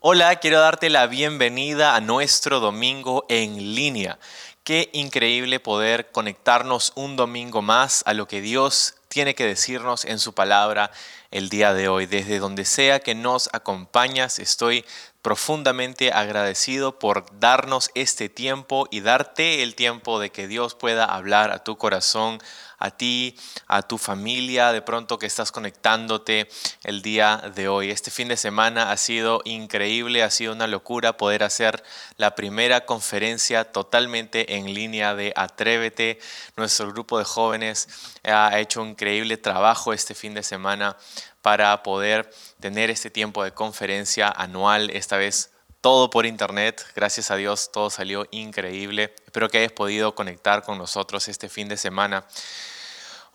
Hola, 0.00 0.36
quiero 0.36 0.60
darte 0.60 0.90
la 0.90 1.08
bienvenida 1.08 1.96
a 1.96 2.00
nuestro 2.00 2.60
domingo 2.60 3.26
en 3.28 3.74
línea. 3.74 4.20
Qué 4.62 4.90
increíble 4.92 5.58
poder 5.58 6.12
conectarnos 6.12 6.92
un 6.94 7.16
domingo 7.16 7.62
más 7.62 8.04
a 8.06 8.14
lo 8.14 8.28
que 8.28 8.40
Dios 8.40 8.94
tiene 9.08 9.34
que 9.34 9.44
decirnos 9.44 10.04
en 10.04 10.20
su 10.20 10.34
palabra 10.34 10.92
el 11.32 11.48
día 11.48 11.74
de 11.74 11.88
hoy. 11.88 12.06
Desde 12.06 12.38
donde 12.38 12.64
sea 12.64 13.00
que 13.00 13.16
nos 13.16 13.50
acompañas, 13.52 14.38
estoy 14.38 14.84
profundamente 15.20 16.12
agradecido 16.12 17.00
por 17.00 17.26
darnos 17.40 17.90
este 17.96 18.28
tiempo 18.28 18.86
y 18.92 19.00
darte 19.00 19.64
el 19.64 19.74
tiempo 19.74 20.20
de 20.20 20.30
que 20.30 20.46
Dios 20.46 20.76
pueda 20.76 21.06
hablar 21.06 21.50
a 21.50 21.64
tu 21.64 21.76
corazón, 21.76 22.38
a 22.78 22.90
ti, 22.90 23.36
a 23.66 23.82
tu 23.82 23.98
familia, 23.98 24.72
de 24.72 24.82
pronto 24.82 25.18
que 25.18 25.26
estás 25.26 25.52
conectándote 25.52 26.48
el 26.84 27.02
día 27.02 27.50
de 27.54 27.68
hoy. 27.68 27.90
Este 27.90 28.10
fin 28.10 28.28
de 28.28 28.36
semana 28.36 28.90
ha 28.90 28.96
sido 28.96 29.40
increíble, 29.44 30.22
ha 30.22 30.30
sido 30.30 30.52
una 30.52 30.66
locura 30.66 31.16
poder 31.16 31.42
hacer 31.42 31.82
la 32.16 32.34
primera 32.34 32.86
conferencia 32.86 33.64
totalmente 33.64 34.56
en 34.56 34.72
línea 34.74 35.14
de 35.14 35.32
Atrévete. 35.36 36.18
Nuestro 36.56 36.92
grupo 36.92 37.18
de 37.18 37.24
jóvenes 37.24 37.88
ha 38.24 38.58
hecho 38.58 38.82
un 38.82 38.90
increíble 38.90 39.36
trabajo 39.36 39.92
este 39.92 40.14
fin 40.14 40.34
de 40.34 40.42
semana 40.42 40.96
para 41.42 41.82
poder 41.82 42.30
tener 42.60 42.90
este 42.90 43.10
tiempo 43.10 43.44
de 43.44 43.52
conferencia 43.52 44.28
anual, 44.28 44.90
esta 44.90 45.16
vez 45.16 45.50
todo 45.80 46.10
por 46.10 46.26
internet. 46.26 46.84
Gracias 46.94 47.30
a 47.30 47.36
Dios, 47.36 47.70
todo 47.72 47.90
salió 47.90 48.26
increíble. 48.30 49.14
Espero 49.24 49.48
que 49.48 49.58
hayas 49.58 49.72
podido 49.72 50.14
conectar 50.14 50.62
con 50.62 50.78
nosotros 50.78 51.28
este 51.28 51.48
fin 51.48 51.68
de 51.68 51.76
semana. 51.76 52.26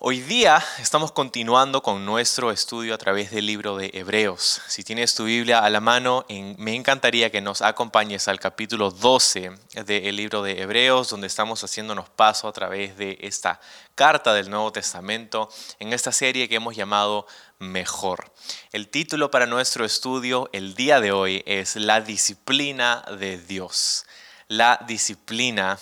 Hoy 0.00 0.20
día 0.20 0.62
estamos 0.80 1.12
continuando 1.12 1.80
con 1.80 2.04
nuestro 2.04 2.50
estudio 2.50 2.94
a 2.94 2.98
través 2.98 3.30
del 3.30 3.46
libro 3.46 3.76
de 3.76 3.92
Hebreos. 3.94 4.60
Si 4.66 4.82
tienes 4.82 5.14
tu 5.14 5.24
Biblia 5.24 5.60
a 5.60 5.70
la 5.70 5.80
mano, 5.80 6.26
me 6.58 6.74
encantaría 6.74 7.30
que 7.30 7.40
nos 7.40 7.62
acompañes 7.62 8.26
al 8.26 8.40
capítulo 8.40 8.90
12 8.90 9.52
del 9.86 10.16
libro 10.16 10.42
de 10.42 10.60
Hebreos, 10.60 11.10
donde 11.10 11.28
estamos 11.28 11.62
haciéndonos 11.62 12.10
paso 12.10 12.48
a 12.48 12.52
través 12.52 12.96
de 12.96 13.18
esta 13.20 13.60
carta 13.94 14.34
del 14.34 14.50
Nuevo 14.50 14.72
Testamento 14.72 15.48
en 15.78 15.92
esta 15.92 16.10
serie 16.10 16.48
que 16.48 16.56
hemos 16.56 16.74
llamado 16.74 17.28
Mejor. 17.60 18.32
El 18.72 18.88
título 18.88 19.30
para 19.30 19.46
nuestro 19.46 19.84
estudio 19.84 20.50
el 20.52 20.74
día 20.74 21.00
de 21.00 21.12
hoy 21.12 21.44
es 21.46 21.76
La 21.76 22.00
disciplina 22.00 23.04
de 23.20 23.38
Dios. 23.38 24.06
La 24.48 24.84
disciplina 24.88 25.78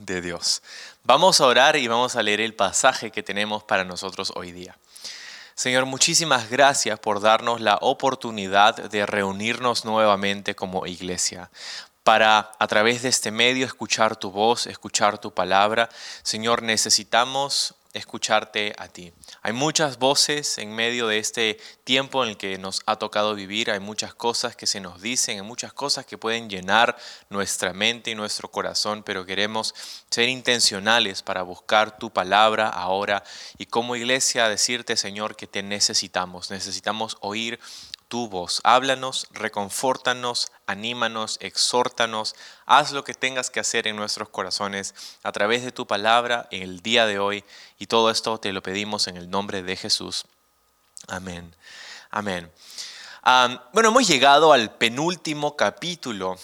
de 0.00 0.20
Dios. 0.20 0.62
Vamos 1.04 1.40
a 1.40 1.46
orar 1.46 1.76
y 1.76 1.88
vamos 1.88 2.14
a 2.14 2.22
leer 2.22 2.40
el 2.40 2.54
pasaje 2.54 3.10
que 3.10 3.22
tenemos 3.22 3.64
para 3.64 3.84
nosotros 3.84 4.32
hoy 4.36 4.52
día. 4.52 4.76
Señor, 5.54 5.86
muchísimas 5.86 6.50
gracias 6.50 6.98
por 6.98 7.20
darnos 7.20 7.60
la 7.60 7.78
oportunidad 7.80 8.76
de 8.76 9.06
reunirnos 9.06 9.84
nuevamente 9.84 10.54
como 10.54 10.86
iglesia 10.86 11.50
para 12.04 12.52
a 12.58 12.66
través 12.66 13.02
de 13.02 13.08
este 13.08 13.30
medio 13.30 13.66
escuchar 13.66 14.16
tu 14.16 14.30
voz, 14.30 14.66
escuchar 14.66 15.18
tu 15.18 15.32
palabra. 15.32 15.88
Señor, 16.22 16.62
necesitamos 16.62 17.74
escucharte 17.92 18.72
a 18.78 18.88
ti. 18.88 19.12
Hay 19.42 19.52
muchas 19.52 19.98
voces 19.98 20.58
en 20.58 20.74
medio 20.74 21.08
de 21.08 21.18
este 21.18 21.58
tiempo 21.84 22.22
en 22.22 22.30
el 22.30 22.36
que 22.36 22.56
nos 22.58 22.82
ha 22.86 22.96
tocado 22.96 23.34
vivir, 23.34 23.70
hay 23.70 23.80
muchas 23.80 24.14
cosas 24.14 24.54
que 24.54 24.66
se 24.66 24.80
nos 24.80 25.00
dicen, 25.00 25.38
hay 25.38 25.46
muchas 25.46 25.72
cosas 25.72 26.06
que 26.06 26.18
pueden 26.18 26.48
llenar 26.48 26.96
nuestra 27.30 27.72
mente 27.72 28.10
y 28.10 28.14
nuestro 28.14 28.50
corazón, 28.50 29.02
pero 29.02 29.26
queremos 29.26 29.74
ser 30.10 30.28
intencionales 30.28 31.22
para 31.22 31.42
buscar 31.42 31.98
tu 31.98 32.10
palabra 32.10 32.68
ahora 32.68 33.24
y 33.58 33.66
como 33.66 33.96
iglesia 33.96 34.48
decirte, 34.48 34.96
Señor, 34.96 35.34
que 35.34 35.46
te 35.46 35.62
necesitamos, 35.62 36.50
necesitamos 36.50 37.16
oír 37.20 37.58
tu 38.10 38.28
voz. 38.28 38.60
Háblanos, 38.64 39.28
reconfórtanos, 39.30 40.50
anímanos, 40.66 41.38
exhórtanos, 41.40 42.34
haz 42.66 42.90
lo 42.90 43.04
que 43.04 43.14
tengas 43.14 43.50
que 43.50 43.60
hacer 43.60 43.86
en 43.86 43.94
nuestros 43.94 44.28
corazones 44.28 44.94
a 45.22 45.30
través 45.30 45.64
de 45.64 45.70
tu 45.70 45.86
palabra 45.86 46.48
en 46.50 46.62
el 46.62 46.80
día 46.80 47.06
de 47.06 47.20
hoy. 47.20 47.44
Y 47.78 47.86
todo 47.86 48.10
esto 48.10 48.38
te 48.38 48.52
lo 48.52 48.62
pedimos 48.62 49.06
en 49.06 49.16
el 49.16 49.30
nombre 49.30 49.62
de 49.62 49.76
Jesús. 49.76 50.26
Amén. 51.06 51.54
Amén. 52.10 52.50
bueno, 53.72 53.90
hemos 53.90 54.08
llegado 54.08 54.52
al 54.52 54.74
penúltimo 54.74 55.56
capítulo 55.56 56.36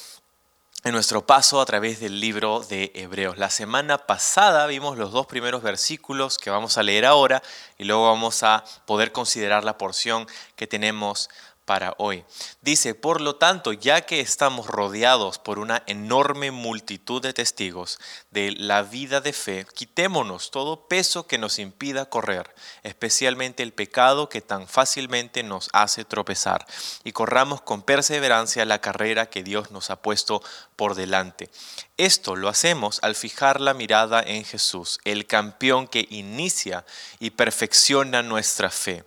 en 0.85 0.93
nuestro 0.93 1.27
paso 1.27 1.61
a 1.61 1.67
través 1.67 1.99
del 1.99 2.21
libro 2.21 2.61
de 2.61 2.93
Hebreos. 2.95 3.39
La 3.39 3.51
semana 3.51 3.99
pasada 3.99 4.69
vimos 4.69 4.97
los 4.97 5.11
dos 5.11 5.27
primeros 5.27 5.65
versículos 5.65 6.39
que 6.39 6.49
vamos 6.49 6.79
a 6.79 6.85
leer 6.85 7.07
ahora 7.07 7.43
y 7.77 7.83
luego 7.83 8.05
vamos 8.05 8.45
a 8.45 8.63
poder 8.85 9.11
considerar 9.11 9.65
la 9.65 9.79
porción 9.79 10.29
que 10.55 10.69
tenemos 10.69 11.29
para 11.67 11.95
hoy. 11.99 12.25
Dice, 12.63 12.95
por 12.95 13.21
lo 13.21 13.37
tanto, 13.37 13.75
ya 13.75 14.01
que 14.01 14.21
estamos 14.21 14.67
rodeados 14.67 15.39
por 15.39 15.59
una 15.59 15.83
enorme 15.87 16.51
multitud 16.51 17.21
de 17.21 17.35
testigos 17.35 17.99
de 18.31 18.53
la 18.53 18.83
vida 18.83 19.21
de 19.21 19.35
fe, 19.35 19.67
quitémonos 19.75 20.51
todo 20.51 20.89
peso 20.89 21.27
que 21.27 21.37
nos 21.37 21.59
impida 21.59 22.09
correr, 22.09 22.55
especialmente 22.85 23.63
el 23.63 23.75
pecado 23.75 24.29
que 24.29 24.41
tan 24.41 24.69
fácilmente 24.69 25.43
nos 25.43 25.69
hace 25.73 26.05
tropezar, 26.05 26.65
y 27.05 27.13
corramos 27.13 27.61
con 27.61 27.83
perseverancia 27.83 28.65
la 28.65 28.81
carrera 28.81 29.27
que 29.27 29.43
Dios 29.43 29.73
nos 29.73 29.91
ha 29.91 29.97
puesto 29.97 30.43
por 30.77 30.95
delante. 30.95 31.51
Esto 31.97 32.37
lo 32.37 32.49
hacemos 32.49 33.01
al 33.03 33.15
fijar 33.15 33.61
la 33.61 33.75
mirada 33.75 34.23
en 34.23 34.45
Jesús, 34.45 35.01
el 35.05 35.27
campeón 35.27 35.89
que 35.89 36.07
inicia 36.11 36.85
y 37.19 37.31
perfecciona 37.31 38.23
nuestra 38.23 38.71
fe. 38.71 39.05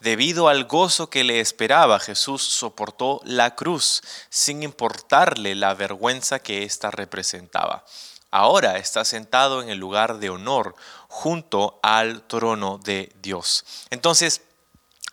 Debido 0.00 0.48
al 0.48 0.64
gozo 0.64 1.08
que 1.08 1.24
le 1.24 1.40
esperaba, 1.40 2.00
Jesús 2.00 2.42
soportó 2.42 3.20
la 3.24 3.54
cruz 3.54 4.02
sin 4.28 4.62
importarle 4.62 5.54
la 5.54 5.74
vergüenza 5.74 6.40
que 6.40 6.64
ésta 6.64 6.90
representaba. 6.90 7.84
Ahora 8.32 8.78
está 8.78 9.04
sentado 9.04 9.62
en 9.62 9.68
el 9.68 9.78
lugar 9.78 10.18
de 10.18 10.30
honor 10.30 10.74
junto 11.08 11.78
al 11.82 12.22
trono 12.22 12.78
de 12.78 13.12
Dios. 13.20 13.64
Entonces, 13.90 14.40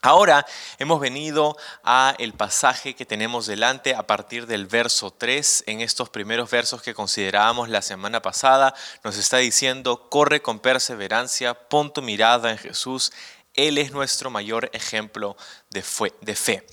Ahora 0.01 0.45
hemos 0.77 1.01
venido 1.01 1.57
a 1.83 2.15
el 2.19 2.31
pasaje 2.31 2.95
que 2.95 3.05
tenemos 3.05 3.47
delante 3.47 3.95
a 3.95 4.07
partir 4.07 4.47
del 4.47 4.65
verso 4.65 5.11
3. 5.11 5.65
En 5.67 5.81
estos 5.81 6.09
primeros 6.09 6.49
versos 6.49 6.81
que 6.81 6.93
considerábamos 6.93 7.67
la 7.67 7.81
semana 7.81 8.21
pasada, 8.21 8.73
nos 9.03 9.17
está 9.17 9.37
diciendo, 9.37 10.07
corre 10.09 10.41
con 10.41 10.59
perseverancia, 10.59 11.53
pon 11.53 11.91
tu 11.91 12.01
mirada 12.01 12.49
en 12.49 12.57
Jesús, 12.57 13.11
Él 13.53 13.77
es 13.77 13.91
nuestro 13.91 14.29
mayor 14.29 14.69
ejemplo 14.71 15.35
de, 15.69 15.81
fe. 15.81 16.65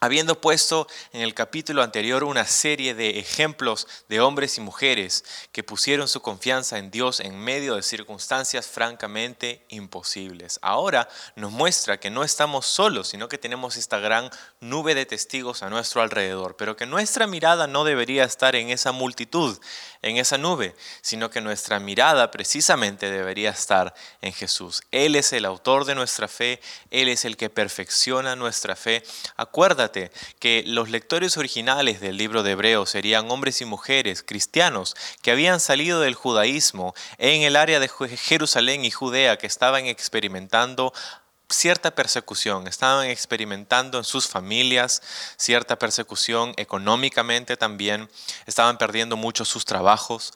Habiendo 0.00 0.40
puesto 0.40 0.86
en 1.12 1.22
el 1.22 1.34
capítulo 1.34 1.82
anterior 1.82 2.22
una 2.22 2.46
serie 2.46 2.94
de 2.94 3.18
ejemplos 3.18 3.88
de 4.08 4.20
hombres 4.20 4.56
y 4.56 4.60
mujeres 4.60 5.24
que 5.50 5.64
pusieron 5.64 6.06
su 6.06 6.22
confianza 6.22 6.78
en 6.78 6.92
Dios 6.92 7.18
en 7.18 7.36
medio 7.36 7.74
de 7.74 7.82
circunstancias 7.82 8.68
francamente 8.68 9.64
imposibles. 9.70 10.60
Ahora 10.62 11.08
nos 11.34 11.50
muestra 11.50 11.98
que 11.98 12.10
no 12.10 12.22
estamos 12.22 12.66
solos, 12.66 13.08
sino 13.08 13.28
que 13.28 13.38
tenemos 13.38 13.76
esta 13.76 13.98
gran 13.98 14.30
nube 14.60 14.94
de 14.94 15.04
testigos 15.04 15.64
a 15.64 15.68
nuestro 15.68 16.00
alrededor, 16.00 16.54
pero 16.56 16.76
que 16.76 16.86
nuestra 16.86 17.26
mirada 17.26 17.66
no 17.66 17.82
debería 17.82 18.22
estar 18.22 18.54
en 18.54 18.70
esa 18.70 18.92
multitud, 18.92 19.58
en 20.02 20.16
esa 20.18 20.38
nube, 20.38 20.76
sino 21.02 21.28
que 21.28 21.40
nuestra 21.40 21.80
mirada 21.80 22.30
precisamente 22.30 23.10
debería 23.10 23.50
estar 23.50 23.92
en 24.22 24.32
Jesús. 24.32 24.80
Él 24.92 25.16
es 25.16 25.32
el 25.32 25.44
autor 25.44 25.86
de 25.86 25.96
nuestra 25.96 26.28
fe, 26.28 26.60
Él 26.92 27.08
es 27.08 27.24
el 27.24 27.36
que 27.36 27.50
perfecciona 27.50 28.36
nuestra 28.36 28.76
fe. 28.76 29.02
Acuérdate 29.36 29.87
que 30.38 30.62
los 30.66 30.90
lectores 30.90 31.36
originales 31.36 32.00
del 32.00 32.16
libro 32.16 32.42
de 32.42 32.52
Hebreos 32.52 32.90
serían 32.90 33.30
hombres 33.30 33.60
y 33.60 33.64
mujeres 33.64 34.22
cristianos 34.22 34.96
que 35.22 35.30
habían 35.30 35.60
salido 35.60 36.00
del 36.00 36.14
judaísmo 36.14 36.94
en 37.18 37.42
el 37.42 37.56
área 37.56 37.80
de 37.80 37.88
Jerusalén 37.88 38.84
y 38.84 38.90
Judea 38.90 39.38
que 39.38 39.46
estaban 39.46 39.86
experimentando 39.86 40.92
cierta 41.50 41.94
persecución, 41.94 42.66
estaban 42.66 43.06
experimentando 43.06 43.98
en 43.98 44.04
sus 44.04 44.26
familias 44.26 45.02
cierta 45.36 45.78
persecución 45.78 46.52
económicamente 46.56 47.56
también, 47.56 48.10
estaban 48.46 48.78
perdiendo 48.78 49.16
mucho 49.16 49.44
sus 49.44 49.64
trabajos. 49.64 50.32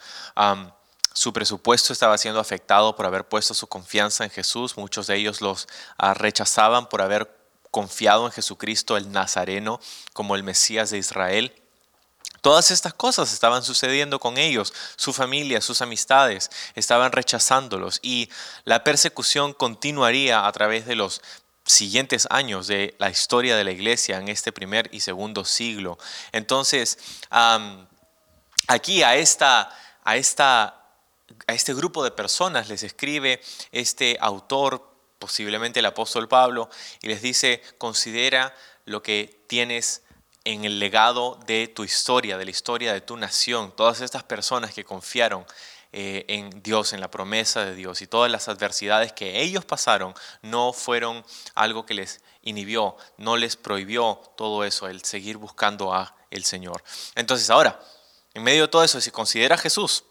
su 1.14 1.32
presupuesto 1.34 1.92
estaba 1.92 2.16
siendo 2.16 2.40
afectado 2.40 2.96
por 2.96 3.04
haber 3.04 3.28
puesto 3.28 3.52
su 3.52 3.66
confianza 3.66 4.24
en 4.24 4.30
Jesús. 4.30 4.78
Muchos 4.78 5.06
de 5.06 5.16
ellos 5.16 5.42
los 5.42 5.68
ah, 5.98 6.14
rechazaban 6.14 6.88
por 6.88 7.02
haber 7.02 7.41
confiado 7.72 8.26
en 8.26 8.32
Jesucristo 8.32 8.96
el 8.96 9.10
Nazareno 9.10 9.80
como 10.12 10.36
el 10.36 10.44
Mesías 10.44 10.90
de 10.90 10.98
Israel. 10.98 11.52
Todas 12.42 12.70
estas 12.70 12.92
cosas 12.92 13.32
estaban 13.32 13.64
sucediendo 13.64 14.20
con 14.20 14.36
ellos, 14.36 14.72
su 14.96 15.12
familia, 15.12 15.60
sus 15.60 15.80
amistades, 15.80 16.50
estaban 16.74 17.12
rechazándolos 17.12 17.98
y 18.02 18.28
la 18.64 18.84
persecución 18.84 19.54
continuaría 19.54 20.46
a 20.46 20.52
través 20.52 20.86
de 20.86 20.96
los 20.96 21.22
siguientes 21.64 22.26
años 22.30 22.66
de 22.66 22.94
la 22.98 23.10
historia 23.10 23.56
de 23.56 23.64
la 23.64 23.70
iglesia 23.70 24.18
en 24.18 24.28
este 24.28 24.52
primer 24.52 24.88
y 24.92 25.00
segundo 25.00 25.44
siglo. 25.44 25.98
Entonces, 26.32 26.98
aquí 28.66 29.02
a, 29.02 29.16
esta, 29.16 29.70
a, 30.04 30.16
esta, 30.16 30.64
a 31.46 31.52
este 31.54 31.74
grupo 31.74 32.04
de 32.04 32.10
personas 32.10 32.68
les 32.68 32.82
escribe 32.82 33.40
este 33.70 34.18
autor, 34.20 34.91
posiblemente 35.22 35.78
el 35.78 35.86
apóstol 35.86 36.26
Pablo, 36.26 36.68
y 37.00 37.06
les 37.06 37.22
dice, 37.22 37.62
considera 37.78 38.52
lo 38.86 39.04
que 39.04 39.44
tienes 39.46 40.02
en 40.42 40.64
el 40.64 40.80
legado 40.80 41.38
de 41.46 41.68
tu 41.68 41.84
historia, 41.84 42.38
de 42.38 42.44
la 42.44 42.50
historia 42.50 42.92
de 42.92 43.00
tu 43.00 43.16
nación, 43.16 43.72
todas 43.76 44.00
estas 44.00 44.24
personas 44.24 44.74
que 44.74 44.82
confiaron 44.82 45.46
eh, 45.92 46.24
en 46.26 46.60
Dios, 46.60 46.92
en 46.92 47.00
la 47.00 47.08
promesa 47.08 47.64
de 47.64 47.76
Dios 47.76 48.02
y 48.02 48.08
todas 48.08 48.32
las 48.32 48.48
adversidades 48.48 49.12
que 49.12 49.42
ellos 49.42 49.64
pasaron 49.64 50.12
no 50.40 50.72
fueron 50.72 51.24
algo 51.54 51.86
que 51.86 51.94
les 51.94 52.20
inhibió, 52.42 52.96
no 53.16 53.36
les 53.36 53.54
prohibió 53.54 54.20
todo 54.36 54.64
eso, 54.64 54.88
el 54.88 55.04
seguir 55.04 55.36
buscando 55.36 55.94
a 55.94 56.16
el 56.32 56.44
Señor. 56.44 56.82
Entonces 57.14 57.48
ahora, 57.48 57.78
en 58.34 58.42
medio 58.42 58.62
de 58.62 58.68
todo 58.68 58.82
eso, 58.82 59.00
si 59.00 59.12
considera 59.12 59.54
a 59.54 59.58
Jesús, 59.58 60.02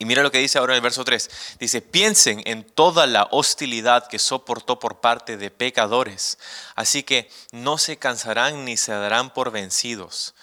y 0.00 0.06
mira 0.06 0.22
lo 0.22 0.32
que 0.32 0.38
dice 0.38 0.58
ahora 0.58 0.72
en 0.72 0.76
el 0.76 0.82
verso 0.82 1.04
3. 1.04 1.30
Dice, 1.60 1.82
piensen 1.82 2.40
en 2.46 2.64
toda 2.64 3.06
la 3.06 3.28
hostilidad 3.32 4.08
que 4.08 4.18
soportó 4.18 4.78
por 4.78 5.00
parte 5.00 5.36
de 5.36 5.50
pecadores. 5.50 6.38
Así 6.74 7.02
que 7.02 7.30
no 7.52 7.76
se 7.76 7.98
cansarán 7.98 8.64
ni 8.64 8.78
se 8.78 8.92
darán 8.92 9.34
por 9.34 9.50
vencidos. 9.50 10.34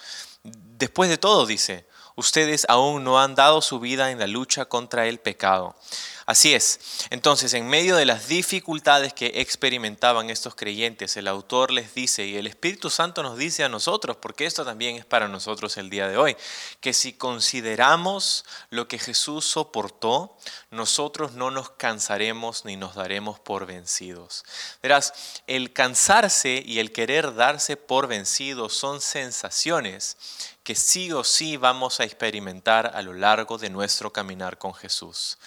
Después 0.43 1.09
de 1.09 1.17
todo, 1.17 1.47
dice, 1.47 1.87
ustedes 2.15 2.67
aún 2.69 3.03
no 3.03 3.19
han 3.19 3.33
dado 3.33 3.63
su 3.63 3.79
vida 3.79 4.11
en 4.11 4.19
la 4.19 4.27
lucha 4.27 4.65
contra 4.65 5.07
el 5.07 5.19
pecado. 5.19 5.75
Así 6.27 6.53
es. 6.53 6.81
Entonces, 7.09 7.53
en 7.53 7.69
medio 7.69 7.95
de 7.95 8.03
las 8.03 8.27
dificultades 8.27 9.13
que 9.13 9.27
experimentaban 9.35 10.29
estos 10.29 10.55
creyentes, 10.55 11.15
el 11.15 11.25
autor 11.25 11.71
les 11.71 11.93
dice, 11.93 12.25
y 12.25 12.35
el 12.35 12.47
Espíritu 12.47 12.89
Santo 12.89 13.23
nos 13.23 13.37
dice 13.37 13.63
a 13.63 13.69
nosotros, 13.69 14.17
porque 14.17 14.45
esto 14.45 14.65
también 14.65 14.97
es 14.97 15.05
para 15.05 15.29
nosotros 15.29 15.77
el 15.77 15.89
día 15.89 16.09
de 16.09 16.17
hoy, 16.17 16.35
que 16.81 16.91
si 16.91 17.13
consideramos 17.13 18.43
lo 18.71 18.89
que 18.89 18.99
Jesús 18.99 19.45
soportó, 19.45 20.37
nosotros 20.69 21.31
no 21.31 21.49
nos 21.49 21.69
cansaremos 21.69 22.65
ni 22.65 22.75
nos 22.75 22.95
daremos 22.95 23.39
por 23.39 23.65
vencidos. 23.65 24.43
Verás, 24.83 25.13
el 25.47 25.71
cansarse 25.71 26.61
y 26.65 26.79
el 26.79 26.91
querer 26.91 27.35
darse 27.35 27.77
por 27.77 28.07
vencidos 28.07 28.73
son 28.73 28.99
sensaciones 28.99 30.17
que 30.65 30.75
sí 30.75 31.09
o 31.13 31.23
sí 31.23 31.55
vamos 31.55 32.01
a 32.01 32.03
experimentar 32.03 32.91
a 32.93 33.01
lo 33.01 33.13
largo 33.13 33.57
de 33.57 33.69
nuestro 33.69 34.11
caminar 34.11 34.57
con 34.57 34.73
Jesús 34.73 35.37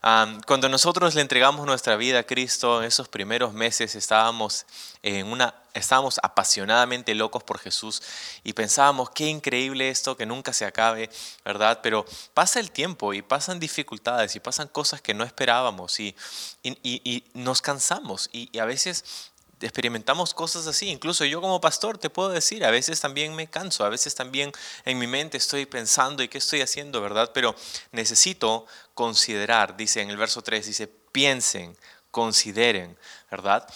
cuando 0.00 0.68
nosotros 0.68 1.14
le 1.14 1.20
entregamos 1.20 1.66
nuestra 1.66 1.96
vida 1.96 2.20
a 2.20 2.22
Cristo, 2.22 2.80
en 2.80 2.86
esos 2.86 3.08
primeros 3.08 3.52
meses 3.52 3.94
estábamos, 3.94 4.66
en 5.02 5.26
una, 5.26 5.54
estábamos 5.74 6.18
apasionadamente 6.22 7.14
locos 7.14 7.42
por 7.42 7.58
Jesús 7.58 8.02
y 8.44 8.52
pensábamos, 8.52 9.10
qué 9.10 9.26
increíble 9.26 9.88
esto, 9.88 10.16
que 10.16 10.26
nunca 10.26 10.52
se 10.52 10.64
acabe, 10.64 11.10
¿verdad? 11.44 11.80
Pero 11.82 12.04
pasa 12.34 12.60
el 12.60 12.70
tiempo 12.70 13.12
y 13.12 13.22
pasan 13.22 13.58
dificultades 13.58 14.36
y 14.36 14.40
pasan 14.40 14.68
cosas 14.68 15.00
que 15.00 15.14
no 15.14 15.24
esperábamos 15.24 15.98
y, 16.00 16.14
y, 16.62 17.24
nos 17.34 17.62
cansamos 17.62 18.30
y, 18.32 18.48
y 18.52 18.58
a 18.58 18.64
veces 18.64 19.32
experimentamos 19.60 20.34
cosas 20.34 20.66
así. 20.66 20.88
Incluso 20.88 21.24
yo 21.24 21.40
como 21.40 21.60
pastor 21.60 21.98
te 21.98 22.10
puedo 22.10 22.28
decir, 22.28 22.64
a 22.64 22.70
veces 22.70 23.00
también 23.00 23.34
me 23.34 23.48
canso, 23.48 23.84
a 23.84 23.88
veces 23.88 24.14
también 24.14 24.52
en 24.84 24.98
mi 24.98 25.06
mente 25.06 25.36
estoy 25.36 25.66
pensando 25.66 26.22
y 26.22 26.28
qué 26.28 26.38
estoy 26.38 26.60
haciendo, 26.60 27.00
¿verdad? 27.00 27.30
Pero 27.34 27.54
necesito 27.92 28.66
considerar, 28.94 29.76
dice 29.76 30.00
en 30.00 30.10
el 30.10 30.16
verso 30.16 30.42
3, 30.42 30.66
dice, 30.66 30.86
piensen, 30.86 31.76
consideren, 32.10 32.96
¿verdad? 33.30 33.66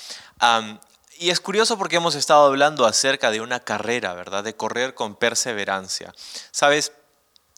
y 1.18 1.30
es 1.30 1.38
curioso 1.38 1.78
porque 1.78 1.96
hemos 1.96 2.16
estado 2.16 2.46
hablando 2.46 2.84
acerca 2.84 3.30
de 3.30 3.40
una 3.40 3.60
carrera, 3.60 4.12
¿verdad? 4.12 4.42
De 4.42 4.56
correr 4.56 4.94
con 4.94 5.14
perseverancia. 5.14 6.12
¿Sabes? 6.50 6.90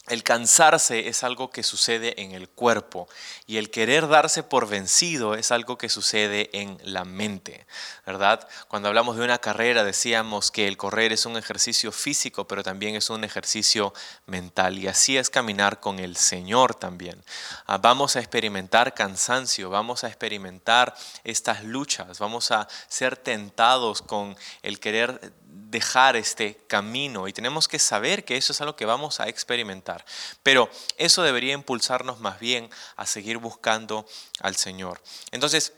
El 0.06 0.22
cansarse 0.22 1.08
es 1.08 1.24
algo 1.24 1.50
que 1.50 1.62
sucede 1.62 2.20
en 2.20 2.32
el 2.32 2.50
cuerpo 2.50 3.08
y 3.46 3.56
el 3.56 3.70
querer 3.70 4.06
darse 4.06 4.42
por 4.42 4.68
vencido 4.68 5.34
es 5.34 5.50
algo 5.50 5.78
que 5.78 5.88
sucede 5.88 6.50
en 6.52 6.78
la 6.82 7.06
mente, 7.06 7.66
¿verdad? 8.04 8.46
Cuando 8.68 8.88
hablamos 8.88 9.16
de 9.16 9.24
una 9.24 9.38
carrera 9.38 9.82
decíamos 9.82 10.50
que 10.50 10.68
el 10.68 10.76
correr 10.76 11.14
es 11.14 11.24
un 11.24 11.38
ejercicio 11.38 11.90
físico, 11.90 12.46
pero 12.46 12.62
también 12.62 12.96
es 12.96 13.08
un 13.08 13.24
ejercicio 13.24 13.94
mental 14.26 14.78
y 14.78 14.88
así 14.88 15.16
es 15.16 15.30
caminar 15.30 15.80
con 15.80 15.98
el 15.98 16.16
Señor 16.16 16.74
también. 16.74 17.24
Ah, 17.64 17.78
vamos 17.78 18.16
a 18.16 18.20
experimentar 18.20 18.92
cansancio, 18.92 19.70
vamos 19.70 20.04
a 20.04 20.08
experimentar 20.08 20.94
estas 21.24 21.64
luchas, 21.64 22.18
vamos 22.18 22.50
a 22.50 22.68
ser 22.88 23.16
tentados 23.16 24.02
con 24.02 24.36
el 24.60 24.80
querer 24.80 25.32
dejar 25.74 26.14
este 26.14 26.56
camino 26.68 27.26
y 27.26 27.32
tenemos 27.32 27.66
que 27.66 27.80
saber 27.80 28.24
que 28.24 28.36
eso 28.36 28.52
es 28.52 28.60
algo 28.60 28.76
que 28.76 28.86
vamos 28.86 29.18
a 29.18 29.28
experimentar. 29.28 30.04
Pero 30.44 30.70
eso 30.96 31.24
debería 31.24 31.52
impulsarnos 31.52 32.20
más 32.20 32.38
bien 32.38 32.70
a 32.94 33.06
seguir 33.06 33.38
buscando 33.38 34.06
al 34.38 34.54
Señor. 34.54 35.02
Entonces, 35.32 35.72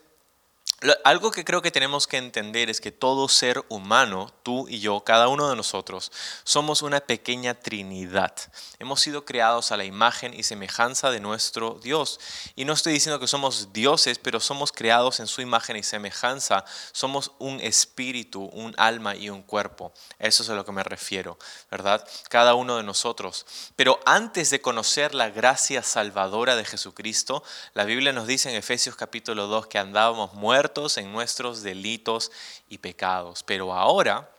algo 1.03 1.31
que 1.31 1.43
creo 1.43 1.63
que 1.63 1.71
tenemos 1.71 2.05
que 2.05 2.17
entender 2.17 2.69
es 2.69 2.79
que 2.79 2.91
todo 2.91 3.27
ser 3.29 3.63
humano, 3.67 4.31
tú 4.43 4.67
y 4.69 4.79
yo, 4.79 4.99
cada 5.03 5.27
uno 5.27 5.49
de 5.49 5.55
nosotros, 5.55 6.11
somos 6.43 6.83
una 6.83 6.99
pequeña 6.99 7.55
trinidad. 7.55 8.35
Hemos 8.77 9.01
sido 9.01 9.25
creados 9.25 9.71
a 9.71 9.77
la 9.77 9.85
imagen 9.85 10.35
y 10.35 10.43
semejanza 10.43 11.09
de 11.09 11.19
nuestro 11.19 11.79
Dios. 11.81 12.19
Y 12.55 12.65
no 12.65 12.73
estoy 12.73 12.93
diciendo 12.93 13.19
que 13.19 13.25
somos 13.25 13.73
dioses, 13.73 14.19
pero 14.19 14.39
somos 14.39 14.71
creados 14.71 15.19
en 15.19 15.25
su 15.25 15.41
imagen 15.41 15.77
y 15.77 15.83
semejanza. 15.83 16.63
Somos 16.91 17.31
un 17.39 17.59
espíritu, 17.59 18.43
un 18.43 18.75
alma 18.77 19.15
y 19.15 19.31
un 19.31 19.41
cuerpo. 19.41 19.93
Eso 20.19 20.43
es 20.43 20.49
a 20.49 20.53
lo 20.53 20.63
que 20.63 20.71
me 20.71 20.83
refiero, 20.83 21.39
¿verdad? 21.71 22.07
Cada 22.29 22.53
uno 22.53 22.77
de 22.77 22.83
nosotros. 22.83 23.47
Pero 23.75 23.99
antes 24.05 24.51
de 24.51 24.61
conocer 24.61 25.15
la 25.15 25.31
gracia 25.31 25.81
salvadora 25.81 26.55
de 26.55 26.65
Jesucristo, 26.65 27.43
la 27.73 27.83
Biblia 27.83 28.13
nos 28.13 28.27
dice 28.27 28.51
en 28.51 28.55
Efesios 28.55 28.95
capítulo 28.95 29.47
2 29.47 29.65
que 29.65 29.79
andábamos 29.79 30.35
muertos 30.35 30.66
en 30.97 31.11
nuestros 31.11 31.63
delitos 31.63 32.31
y 32.69 32.77
pecados. 32.77 33.43
Pero 33.43 33.73
ahora, 33.73 34.29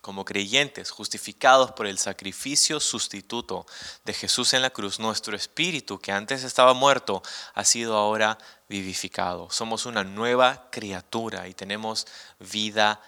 como 0.00 0.24
creyentes, 0.24 0.90
justificados 0.90 1.72
por 1.72 1.86
el 1.86 1.98
sacrificio 1.98 2.80
sustituto 2.80 3.66
de 4.04 4.12
Jesús 4.12 4.52
en 4.52 4.62
la 4.62 4.70
cruz, 4.70 4.98
nuestro 4.98 5.36
espíritu 5.36 5.98
que 5.98 6.12
antes 6.12 6.44
estaba 6.44 6.74
muerto 6.74 7.22
ha 7.54 7.64
sido 7.64 7.96
ahora 7.96 8.38
vivificado. 8.68 9.50
Somos 9.50 9.86
una 9.86 10.04
nueva 10.04 10.68
criatura 10.70 11.48
y 11.48 11.54
tenemos 11.54 12.06
vida. 12.38 13.00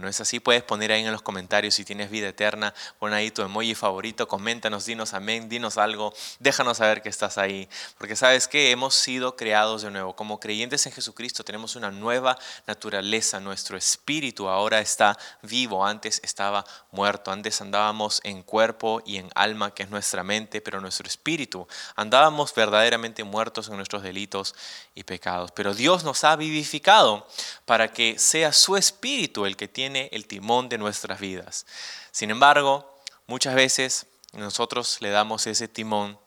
¿No 0.00 0.08
es 0.08 0.20
así? 0.20 0.40
Puedes 0.40 0.62
poner 0.62 0.92
ahí 0.92 1.04
en 1.04 1.12
los 1.12 1.22
comentarios 1.22 1.74
si 1.74 1.84
tienes 1.84 2.10
vida 2.10 2.28
eterna, 2.28 2.74
pon 2.98 3.12
ahí 3.12 3.30
tu 3.30 3.42
emoji 3.42 3.74
favorito, 3.74 4.26
coméntanos, 4.26 4.86
dinos 4.86 5.14
amén, 5.14 5.48
dinos 5.48 5.78
algo, 5.78 6.12
déjanos 6.40 6.78
saber 6.78 7.00
que 7.00 7.08
estás 7.08 7.38
ahí. 7.38 7.68
Porque 7.96 8.16
sabes 8.16 8.48
que 8.48 8.70
hemos 8.70 8.94
sido 8.94 9.36
creados 9.36 9.82
de 9.82 9.90
nuevo. 9.90 10.16
Como 10.16 10.40
creyentes 10.40 10.84
en 10.86 10.92
Jesucristo 10.92 11.44
tenemos 11.44 11.76
una 11.76 11.90
nueva 11.90 12.36
naturaleza. 12.66 13.38
Nuestro 13.38 13.76
espíritu 13.76 14.48
ahora 14.48 14.80
está 14.80 15.16
vivo. 15.42 15.86
Antes 15.86 16.20
estaba 16.24 16.64
muerto. 16.90 17.30
Antes 17.30 17.60
andábamos 17.60 18.20
en 18.24 18.42
cuerpo 18.42 19.02
y 19.06 19.18
en 19.18 19.30
alma, 19.34 19.72
que 19.72 19.84
es 19.84 19.90
nuestra 19.90 20.24
mente, 20.24 20.60
pero 20.60 20.80
nuestro 20.80 21.06
espíritu 21.06 21.68
andábamos 21.94 22.54
verdaderamente 22.54 23.24
muertos 23.24 23.68
en 23.68 23.76
nuestros 23.76 24.02
delitos 24.02 24.54
y 24.94 25.04
pecados. 25.04 25.52
Pero 25.52 25.74
Dios 25.74 26.04
nos 26.04 26.24
ha 26.24 26.36
vivificado 26.36 27.26
para 27.64 27.92
que 27.92 28.18
sea 28.18 28.52
su 28.52 28.76
espíritu 28.76 29.35
el 29.44 29.56
que 29.56 29.68
tiene 29.68 30.08
el 30.12 30.26
timón 30.26 30.70
de 30.70 30.78
nuestras 30.78 31.20
vidas. 31.20 31.66
Sin 32.12 32.30
embargo, 32.30 32.98
muchas 33.26 33.54
veces 33.54 34.06
nosotros 34.32 34.98
le 35.00 35.10
damos 35.10 35.46
ese 35.46 35.68
timón 35.68 36.18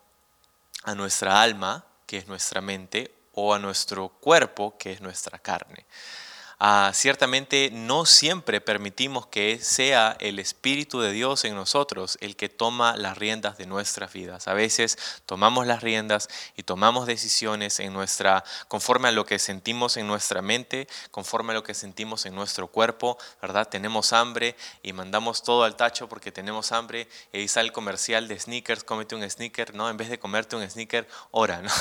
a 0.83 0.93
nuestra 0.93 1.41
alma, 1.41 1.85
que 2.05 2.17
es 2.17 2.27
nuestra 2.27 2.61
mente, 2.61 3.11
o 3.33 3.53
a 3.53 3.59
nuestro 3.59 4.09
cuerpo, 4.09 4.77
que 4.77 4.91
es 4.91 5.01
nuestra 5.01 5.39
carne. 5.39 5.85
Ah, 6.61 6.91
ciertamente 6.93 7.69
no 7.71 8.05
siempre 8.05 8.59
permitimos 8.59 9.25
que 9.27 9.59
sea 9.61 10.17
el 10.19 10.39
Espíritu 10.39 10.99
de 10.99 11.13
Dios 11.13 11.45
en 11.45 11.55
nosotros 11.55 12.17
el 12.19 12.35
que 12.35 12.49
toma 12.49 12.97
las 12.97 13.17
riendas 13.17 13.57
de 13.57 13.65
nuestras 13.65 14.11
vidas. 14.11 14.49
A 14.49 14.53
veces 14.53 14.97
tomamos 15.25 15.65
las 15.67 15.81
riendas 15.81 16.27
y 16.57 16.63
tomamos 16.63 17.07
decisiones 17.07 17.79
en 17.79 17.93
nuestra, 17.93 18.43
conforme 18.67 19.07
a 19.07 19.13
lo 19.13 19.25
que 19.25 19.39
sentimos 19.39 19.95
en 19.95 20.05
nuestra 20.05 20.41
mente, 20.41 20.89
conforme 21.11 21.53
a 21.53 21.55
lo 21.55 21.63
que 21.63 21.73
sentimos 21.73 22.25
en 22.25 22.35
nuestro 22.35 22.67
cuerpo, 22.67 23.17
¿verdad? 23.41 23.69
Tenemos 23.69 24.11
hambre 24.11 24.57
y 24.83 24.91
mandamos 24.91 25.43
todo 25.43 25.63
al 25.63 25.77
tacho 25.77 26.09
porque 26.09 26.33
tenemos 26.33 26.73
hambre 26.73 27.07
y 27.31 27.37
ahí 27.37 27.47
sale 27.47 27.67
el 27.67 27.73
comercial 27.73 28.27
de 28.27 28.37
sneakers, 28.37 28.83
cómete 28.83 29.15
un 29.15 29.29
sneaker, 29.29 29.73
¿no? 29.75 29.89
En 29.89 29.95
vez 29.95 30.09
de 30.09 30.19
comerte 30.19 30.57
un 30.57 30.69
sneaker, 30.69 31.07
ora, 31.31 31.61
¿no? 31.61 31.71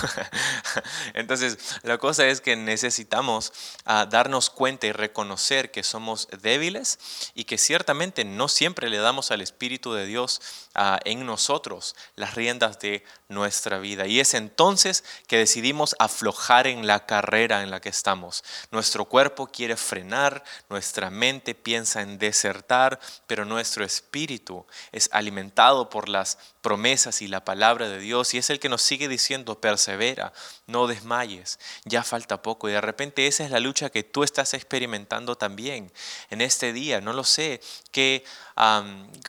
Entonces, 1.14 1.80
la 1.82 1.98
cosa 1.98 2.28
es 2.28 2.40
que 2.40 2.54
necesitamos 2.54 3.52
ah, 3.84 4.06
darnos 4.08 4.50
cuenta 4.50 4.67
y 4.68 4.92
reconocer 4.92 5.70
que 5.70 5.82
somos 5.82 6.28
débiles 6.42 6.98
y 7.34 7.44
que 7.44 7.56
ciertamente 7.56 8.24
no 8.24 8.48
siempre 8.48 8.90
le 8.90 8.98
damos 8.98 9.30
al 9.30 9.40
Espíritu 9.40 9.94
de 9.94 10.04
Dios 10.04 10.42
ah, 10.74 11.00
en 11.04 11.24
nosotros 11.24 11.96
las 12.16 12.34
riendas 12.34 12.78
de 12.78 13.04
nuestra 13.28 13.78
vida. 13.78 14.06
Y 14.06 14.20
es 14.20 14.34
entonces 14.34 15.04
que 15.26 15.38
decidimos 15.38 15.96
aflojar 15.98 16.66
en 16.66 16.86
la 16.86 17.06
carrera 17.06 17.62
en 17.62 17.70
la 17.70 17.80
que 17.80 17.88
estamos. 17.88 18.44
Nuestro 18.70 19.06
cuerpo 19.06 19.46
quiere 19.46 19.76
frenar, 19.76 20.44
nuestra 20.68 21.08
mente 21.08 21.54
piensa 21.54 22.02
en 22.02 22.18
desertar, 22.18 23.00
pero 23.26 23.44
nuestro 23.44 23.84
espíritu 23.84 24.66
es 24.92 25.08
alimentado 25.12 25.88
por 25.88 26.08
las 26.08 26.38
promesas 26.60 27.22
y 27.22 27.28
la 27.28 27.44
palabra 27.44 27.88
de 27.88 27.98
Dios 27.98 28.34
y 28.34 28.38
es 28.38 28.50
el 28.50 28.60
que 28.60 28.68
nos 28.68 28.82
sigue 28.82 29.08
diciendo 29.08 29.60
persevera, 29.60 30.32
no 30.66 30.86
desmayes, 30.86 31.58
ya 31.84 32.02
falta 32.02 32.42
poco. 32.42 32.68
Y 32.68 32.72
de 32.72 32.80
repente 32.80 33.26
esa 33.26 33.44
es 33.44 33.50
la 33.50 33.60
lucha 33.60 33.90
que 33.90 34.02
tú 34.02 34.24
estás 34.24 34.54
experimentando 34.54 35.36
también 35.36 35.92
en 36.30 36.40
este 36.40 36.72
día, 36.72 37.00
no 37.00 37.12
lo 37.12 37.24
sé, 37.24 37.60
que 37.92 38.24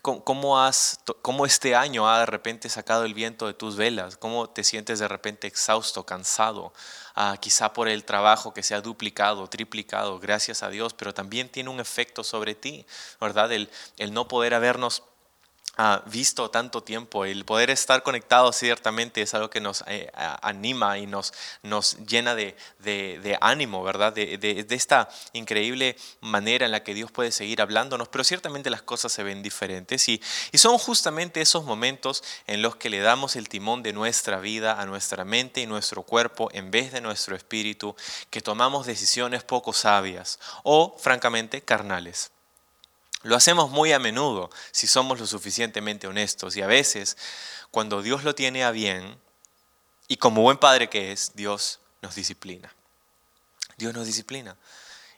cómo, 0.01 0.59
has, 0.59 1.00
cómo 1.21 1.45
este 1.45 1.75
año 1.75 2.09
ha 2.09 2.19
de 2.19 2.25
repente 2.25 2.67
sacado 2.67 3.05
el 3.05 3.13
viento 3.13 3.45
de 3.45 3.53
tus 3.53 3.75
velas, 3.75 4.17
cómo 4.17 4.50
te 4.50 4.63
sientes 4.63 5.00
de 5.00 5.07
repente 5.07 5.48
exhausto, 5.48 6.05
cansado, 6.05 6.74
ah, 7.15 7.38
quizá 7.39 7.74
por 7.74 7.88
el 7.88 8.05
trabajo 8.05 8.53
que 8.53 8.63
se 8.63 8.74
ha 8.74 8.81
duplicado, 8.81 9.48
triplicado, 9.48 10.19
gracias 10.19 10.63
a 10.63 10.69
Dios, 10.69 10.95
pero 10.95 11.13
también 11.13 11.50
tiene 11.50 11.69
un 11.69 11.79
efecto 11.79 12.24
sobre 12.24 12.55
ti, 12.55 12.88
¿verdad? 13.21 13.51
El, 13.51 13.69
el 13.98 14.13
no 14.13 14.27
poder 14.27 14.55
habernos 14.55 15.03
visto 16.05 16.50
tanto 16.50 16.83
tiempo. 16.83 17.25
El 17.25 17.45
poder 17.45 17.69
estar 17.69 18.03
conectados 18.03 18.57
ciertamente 18.57 19.21
es 19.21 19.33
algo 19.33 19.50
que 19.50 19.62
nos 19.62 19.83
eh, 19.88 20.12
anima 20.41 20.98
y 20.98 21.07
nos, 21.07 21.33
nos 21.63 21.98
llena 22.05 22.36
de, 22.36 22.55
ánimo, 23.39 23.83
¿verdad? 23.83 24.13
De, 24.13 24.65
esta 24.69 25.09
increíble 25.33 25.95
manera 26.21 26.65
en 26.65 26.71
la 26.71 26.83
que 26.83 26.93
Dios 26.93 27.12
puede 27.12 27.31
seguir 27.31 27.62
hablándonos, 27.62 28.09
pero 28.09 28.24
ciertamente 28.24 28.69
las 28.69 28.81
cosas 28.81 29.12
se 29.12 29.24
ven 29.24 29.41
diferentes 29.41 30.09
y, 30.09 30.21
y 30.51 30.57
son 30.57 30.77
justamente 30.77 31.41
esos 31.41 31.63
momentos 31.63 32.24
en 32.48 32.62
los 32.62 32.75
que 32.75 32.89
le 32.89 33.00
damos 33.00 33.36
el 33.36 33.48
timón 33.48 33.81
de 33.81 33.93
nuestra 33.93 34.39
vida 34.39 34.81
a 34.81 34.86
nuestra 34.86 35.24
mente 35.24 35.62
y 35.62 35.67
nuestro 35.67 36.03
cuerpo 36.03 36.50
en 36.51 36.71
vez 36.71 36.91
de 36.91 37.01
nuestro 37.01 37.36
espíritu, 37.36 37.95
que 38.29 38.41
tomamos 38.41 38.86
decisiones 38.86 39.43
poco 39.43 39.74
sabias 39.74 40.39
o, 40.63 40.98
francamente, 41.00 41.62
carnales. 41.62 42.31
Lo 43.24 43.36
hacemos 43.36 43.70
muy 43.70 43.92
a 43.92 44.00
menudo 44.00 44.50
si 44.72 44.88
somos 44.88 45.20
lo 45.20 45.28
suficientemente 45.28 46.08
honestos 46.08 46.56
y 46.56 46.62
a 46.62 46.68
veces 46.68 47.18
cuando 47.72 48.02
Dios 48.02 48.24
lo 48.24 48.34
tiene 48.34 48.64
a 48.64 48.72
bien 48.72 49.20
y 50.08 50.18
como 50.18 50.42
buen 50.42 50.58
padre 50.58 50.90
que 50.90 51.12
es, 51.12 51.34
Dios 51.36 51.80
nos 52.02 52.16
disciplina. 52.16 52.74
Dios 53.78 53.94
nos 53.94 54.08
disciplina. 54.08 54.58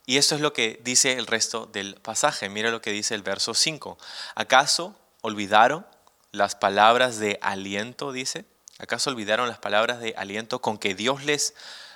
Y 0.06 0.18
esto 0.18 0.36
es 0.36 0.42
lo 0.42 0.52
que 0.52 0.80
dice 0.84 1.14
el 1.14 1.28
resto 1.28 1.68
del 1.68 1.96
pasaje. 1.96 2.50
Mira 2.50 2.72
lo 2.72 2.82
que 2.82 2.92
dice 2.92 3.16
el 3.16 3.22
verso 3.22 3.54
5. 3.54 3.98
¿Acaso 4.36 4.96
olvidaron 5.22 5.86
las 6.32 6.56
palabras 6.56 7.20
de 7.20 7.40
aliento, 7.42 8.12
dice? 8.12 8.46
¿Acaso 8.80 9.12
olvidaron 9.12 9.48
las 9.48 9.60
palabras 9.60 10.00
de 10.00 10.14
aliento 10.18 10.60
con 10.60 10.78
que 10.78 10.96
Dios 10.96 11.24
les 11.24 11.54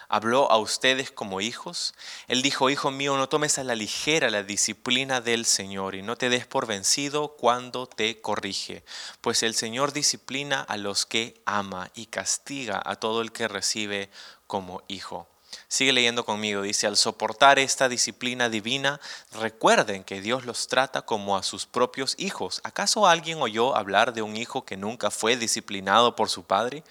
habló 0.09 0.51
a 0.51 0.57
ustedes 0.57 1.11
como 1.11 1.41
hijos. 1.41 1.93
Él 2.27 2.41
dijo, 2.41 2.69
hijo 2.69 2.91
mío, 2.91 3.17
no 3.17 3.29
tomes 3.29 3.57
a 3.57 3.63
la 3.63 3.75
ligera 3.75 4.29
la 4.29 4.43
disciplina 4.43 5.21
del 5.21 5.45
Señor 5.45 5.95
y 5.95 6.01
no 6.01 6.15
te 6.15 6.29
des 6.29 6.45
por 6.45 6.67
vencido 6.67 7.35
cuando 7.35 7.87
te 7.87 8.21
corrige, 8.21 8.83
pues 9.21 9.43
el 9.43 9.55
Señor 9.55 9.93
disciplina 9.93 10.61
a 10.61 10.77
los 10.77 11.05
que 11.05 11.41
ama 11.45 11.91
y 11.95 12.07
castiga 12.07 12.81
a 12.83 12.95
todo 12.95 13.21
el 13.21 13.31
que 13.31 13.47
recibe 13.47 14.09
como 14.47 14.83
hijo. 14.87 15.27
Sigue 15.67 15.93
leyendo 15.93 16.25
conmigo, 16.25 16.61
dice, 16.61 16.87
al 16.87 16.97
soportar 16.97 17.59
esta 17.59 17.89
disciplina 17.89 18.49
divina, 18.49 18.99
recuerden 19.31 20.03
que 20.03 20.21
Dios 20.21 20.45
los 20.45 20.67
trata 20.67 21.03
como 21.03 21.37
a 21.37 21.43
sus 21.43 21.65
propios 21.65 22.15
hijos. 22.17 22.61
¿Acaso 22.63 23.07
alguien 23.07 23.41
oyó 23.41 23.75
hablar 23.75 24.13
de 24.13 24.21
un 24.21 24.35
hijo 24.35 24.65
que 24.65 24.77
nunca 24.77 25.11
fue 25.11 25.37
disciplinado 25.37 26.15
por 26.15 26.29
su 26.29 26.43
padre? 26.43 26.83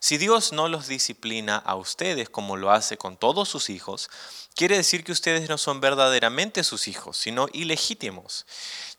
Si 0.00 0.16
Dios 0.16 0.52
no 0.52 0.68
los 0.68 0.86
disciplina 0.86 1.56
a 1.56 1.74
ustedes 1.74 2.28
como 2.28 2.56
lo 2.56 2.70
hace 2.70 2.96
con 2.96 3.16
todos 3.16 3.48
sus 3.48 3.68
hijos, 3.68 4.10
quiere 4.54 4.76
decir 4.76 5.02
que 5.04 5.12
ustedes 5.12 5.48
no 5.48 5.58
son 5.58 5.80
verdaderamente 5.80 6.62
sus 6.64 6.88
hijos, 6.88 7.16
sino 7.16 7.48
ilegítimos. 7.52 8.46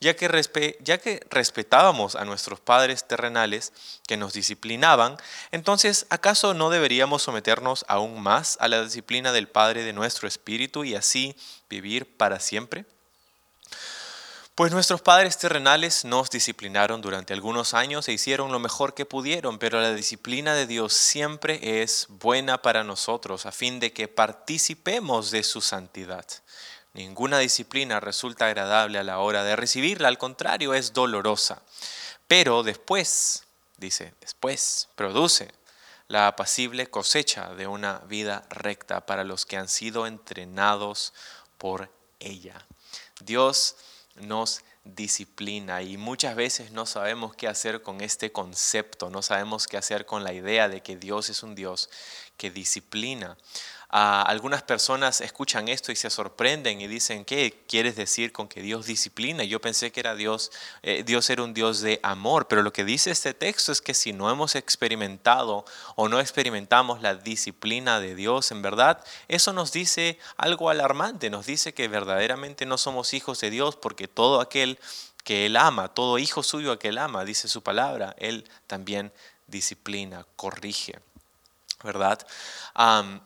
Ya 0.01 0.15
que, 0.15 0.77
ya 0.81 0.97
que 0.97 1.25
respetábamos 1.29 2.15
a 2.15 2.25
nuestros 2.25 2.59
padres 2.59 3.07
terrenales 3.07 3.73
que 4.07 4.17
nos 4.17 4.33
disciplinaban, 4.33 5.17
entonces 5.51 6.05
¿acaso 6.09 6.53
no 6.53 6.69
deberíamos 6.69 7.23
someternos 7.23 7.85
aún 7.87 8.21
más 8.21 8.57
a 8.59 8.67
la 8.67 8.83
disciplina 8.83 9.31
del 9.31 9.47
Padre 9.47 9.83
de 9.83 9.93
nuestro 9.93 10.27
espíritu 10.27 10.83
y 10.83 10.95
así 10.95 11.35
vivir 11.69 12.17
para 12.17 12.39
siempre? 12.39 12.85
Pues 14.59 14.73
nuestros 14.73 14.99
padres 14.99 15.37
terrenales 15.37 16.03
nos 16.03 16.29
disciplinaron 16.29 16.99
durante 16.99 17.31
algunos 17.31 17.73
años 17.73 18.05
e 18.09 18.11
hicieron 18.11 18.51
lo 18.51 18.59
mejor 18.59 18.93
que 18.93 19.05
pudieron, 19.05 19.57
pero 19.57 19.79
la 19.79 19.93
disciplina 19.93 20.53
de 20.53 20.67
Dios 20.67 20.91
siempre 20.91 21.81
es 21.81 22.07
buena 22.09 22.61
para 22.61 22.83
nosotros 22.83 23.45
a 23.45 23.53
fin 23.53 23.79
de 23.79 23.93
que 23.93 24.09
participemos 24.09 25.31
de 25.31 25.43
su 25.43 25.61
santidad. 25.61 26.25
Ninguna 26.91 27.39
disciplina 27.39 28.01
resulta 28.01 28.47
agradable 28.47 28.99
a 28.99 29.03
la 29.05 29.19
hora 29.19 29.45
de 29.45 29.55
recibirla, 29.55 30.09
al 30.09 30.17
contrario, 30.17 30.73
es 30.73 30.91
dolorosa. 30.91 31.61
Pero 32.27 32.61
después, 32.61 33.45
dice, 33.77 34.13
después 34.19 34.89
produce 34.95 35.53
la 36.09 36.27
apacible 36.27 36.87
cosecha 36.87 37.55
de 37.55 37.65
una 37.65 37.99
vida 38.09 38.43
recta 38.49 39.05
para 39.05 39.23
los 39.23 39.45
que 39.45 39.55
han 39.55 39.69
sido 39.69 40.05
entrenados 40.05 41.13
por 41.57 41.89
ella. 42.19 42.65
Dios 43.21 43.77
nos 44.21 44.61
disciplina 44.83 45.81
y 45.81 45.97
muchas 45.97 46.35
veces 46.35 46.71
no 46.71 46.85
sabemos 46.85 47.35
qué 47.35 47.47
hacer 47.47 47.81
con 47.81 48.01
este 48.01 48.31
concepto, 48.31 49.09
no 49.09 49.21
sabemos 49.21 49.67
qué 49.67 49.77
hacer 49.77 50.05
con 50.05 50.23
la 50.23 50.33
idea 50.33 50.69
de 50.69 50.81
que 50.81 50.95
Dios 50.95 51.29
es 51.29 51.43
un 51.43 51.55
Dios 51.55 51.89
que 52.37 52.51
disciplina 52.51 53.37
algunas 53.89 54.61
personas 54.61 55.19
escuchan 55.19 55.67
esto 55.67 55.91
y 55.91 55.95
se 55.95 56.11
sorprenden 56.11 56.79
y 56.79 56.87
dicen, 56.87 57.25
¿qué 57.25 57.63
quieres 57.67 57.95
decir 57.95 58.31
con 58.31 58.47
que 58.47 58.61
Dios 58.61 58.85
disciplina? 58.85 59.43
Yo 59.43 59.59
pensé 59.59 59.91
que 59.91 59.99
era 59.99 60.13
Dios, 60.13 60.51
eh, 60.83 61.03
Dios 61.03 61.27
era 61.31 61.41
un 61.41 61.55
Dios 61.55 61.81
de 61.81 61.99
amor, 62.03 62.47
pero 62.47 62.61
lo 62.61 62.71
que 62.71 62.85
dice 62.85 63.09
este 63.09 63.33
texto 63.33 63.71
es 63.71 63.81
que 63.81 63.95
si 63.95 64.13
no 64.13 64.29
hemos 64.29 64.53
experimentado 64.53 65.65
o 65.95 66.07
no 66.07 66.19
experimentamos 66.19 67.01
la 67.01 67.15
disciplina 67.15 67.99
de 67.99 68.13
Dios, 68.13 68.51
en 68.51 68.61
verdad, 68.61 69.03
eso 69.27 69.53
nos 69.53 69.71
dice 69.71 70.19
algo 70.37 70.69
alarmante, 70.69 71.31
nos 71.31 71.47
dice 71.47 71.73
que 71.73 71.87
verdaderamente 71.87 72.67
no 72.67 72.77
somos 72.77 73.15
hijos 73.15 73.39
de 73.41 73.49
Dios 73.49 73.75
porque 73.75 74.07
todo 74.07 74.39
aquel 74.39 74.77
que 75.23 75.47
Él 75.47 75.57
ama, 75.57 75.87
todo 75.89 76.19
hijo 76.19 76.43
suyo 76.43 76.77
que 76.77 76.89
Él 76.89 76.99
ama, 76.99 77.25
dice 77.25 77.47
su 77.47 77.63
palabra, 77.63 78.15
Él 78.19 78.47
también 78.67 79.11
disciplina, 79.47 80.27
corrige. 80.35 80.99
¿Verdad? 81.83 82.25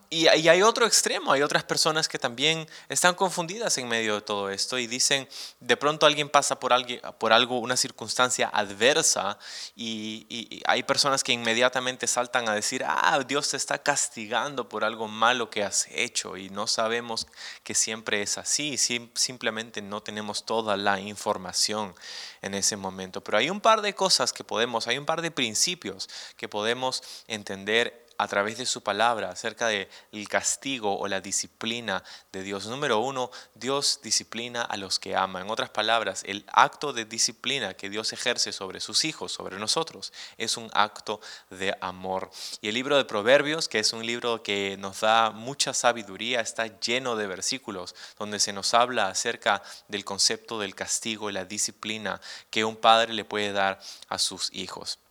y, 0.10 0.28
hay 0.28 0.62
otro 0.62 0.86
extremo, 0.86 1.32
hay 1.32 1.42
otras 1.42 1.64
personas 1.64 2.08
que 2.08 2.18
también 2.18 2.68
están 2.90 3.14
confundidas 3.14 3.78
en 3.78 3.88
medio 3.88 4.16
de 4.16 4.22
todo 4.22 4.50
esto 4.50 4.78
y 4.78 4.88
dicen, 4.88 5.28
de 5.60 5.78
pronto 5.78 6.06
alguien 6.06 6.30
pasa 6.30 6.60
por, 6.60 6.74
alguien, 6.74 7.02
por 7.20 7.34
algo, 7.34 7.60
una 7.60 7.78
circunstancia 7.78 8.50
adversa 8.52 9.38
y, 9.76 10.62
hay 10.66 10.84
personas 10.84 11.24
que 11.24 11.34
inmediatamente 11.34 12.08
saltan 12.08 12.48
a 12.48 12.56
decir, 12.56 12.84
ah, 12.88 13.20
Dios 13.28 13.50
te 13.50 13.58
está 13.58 13.78
castigando 13.78 14.70
por 14.70 14.84
algo 14.84 15.08
malo 15.08 15.50
que 15.50 15.64
has 15.64 15.88
hecho 15.90 16.38
y 16.38 16.50
no 16.50 16.68
sabemos 16.68 17.28
que 17.64 17.76
siempre 17.76 18.22
es 18.22 18.38
así, 18.38 18.78
simplemente 18.78 19.82
no 19.82 20.02
tenemos 20.02 20.46
toda 20.46 20.78
la 20.78 21.00
información 21.00 21.94
en 22.42 22.54
ese 22.54 22.76
momento. 22.76 23.24
Pero 23.24 23.38
hay 23.38 23.50
un 23.50 23.62
par 23.62 23.82
de 23.82 23.94
cosas 23.94 24.34
que 24.34 24.44
podemos, 24.44 24.88
hay 24.88 24.98
un 24.98 25.06
par 25.06 25.22
de 25.22 25.32
principios 25.32 26.10
que 26.38 26.48
podemos 26.48 27.04
entender 27.28 28.03
a 28.24 28.28
través 28.28 28.58
de 28.58 28.66
su 28.66 28.82
palabra 28.82 29.30
acerca 29.30 29.68
del 29.68 29.88
castigo 30.30 30.98
o 30.98 31.08
la 31.10 31.20
disciplina 31.20 32.04
de 32.32 32.42
Dios. 32.42 32.68
Número 32.68 33.00
uno, 33.00 33.30
Dios 33.54 34.00
disciplina 34.02 34.62
a 34.62 34.78
los 34.78 34.98
que 34.98 35.16
ama. 35.16 35.42
En 35.42 35.50
otras 35.50 35.70
palabras, 35.70 36.24
el 36.26 36.46
acto 36.52 36.94
de 36.94 37.04
disciplina 37.04 37.74
que 37.74 37.90
Dios 37.90 38.14
ejerce 38.14 38.54
sobre 38.54 38.80
sus 38.80 39.04
hijos, 39.04 39.34
sobre 39.34 39.60
nosotros, 39.60 40.14
es 40.38 40.56
un 40.56 40.70
acto 40.74 41.20
de 41.50 41.76
amor. 41.82 42.32
Y 42.62 42.70
el 42.70 42.76
libro 42.76 42.96
de 42.96 43.04
Proverbios, 43.04 43.68
que 43.68 43.80
es 43.80 43.92
un 43.92 44.06
libro 44.06 44.42
que 44.42 44.78
nos 44.80 45.02
da 45.02 45.32
mucha 45.32 45.74
sabiduría, 45.74 46.40
está 46.40 46.80
lleno 46.80 47.18
de 47.18 47.28
versículos 47.28 47.94
donde 48.18 48.40
se 48.40 48.54
nos 48.54 48.74
habla 48.74 49.08
acerca 49.08 49.62
del 49.90 50.06
concepto 50.06 50.60
del 50.60 50.76
castigo 50.76 51.30
y 51.30 51.34
la 51.34 51.44
disciplina 51.44 52.22
que 52.50 52.64
un 52.64 52.78
padre 52.78 53.14
le 53.14 53.26
puede 53.26 53.52
dar 53.52 53.82
a 54.08 54.18
sus 54.18 54.50
hijos. 54.54 55.03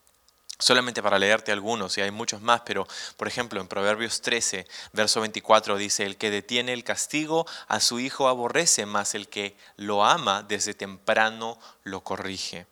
Solamente 0.63 1.03
para 1.03 1.19
leerte 1.19 1.51
algunos, 1.51 1.97
y 1.97 2.01
hay 2.01 2.11
muchos 2.11 2.41
más, 2.41 2.61
pero 2.61 2.87
por 3.17 3.27
ejemplo 3.27 3.59
en 3.59 3.67
Proverbios 3.67 4.21
13, 4.21 4.65
verso 4.93 5.19
24 5.19 5.75
dice, 5.75 6.05
el 6.05 6.15
que 6.15 6.31
detiene 6.31 6.71
el 6.71 6.85
castigo 6.85 7.45
a 7.67 7.81
su 7.81 7.99
hijo 7.99 8.29
aborrece, 8.29 8.85
mas 8.85 9.13
el 9.13 9.27
que 9.27 9.57
lo 9.75 10.05
ama 10.05 10.41
desde 10.41 10.73
temprano 10.73 11.59
lo 11.83 11.99
corrige. 11.99 12.65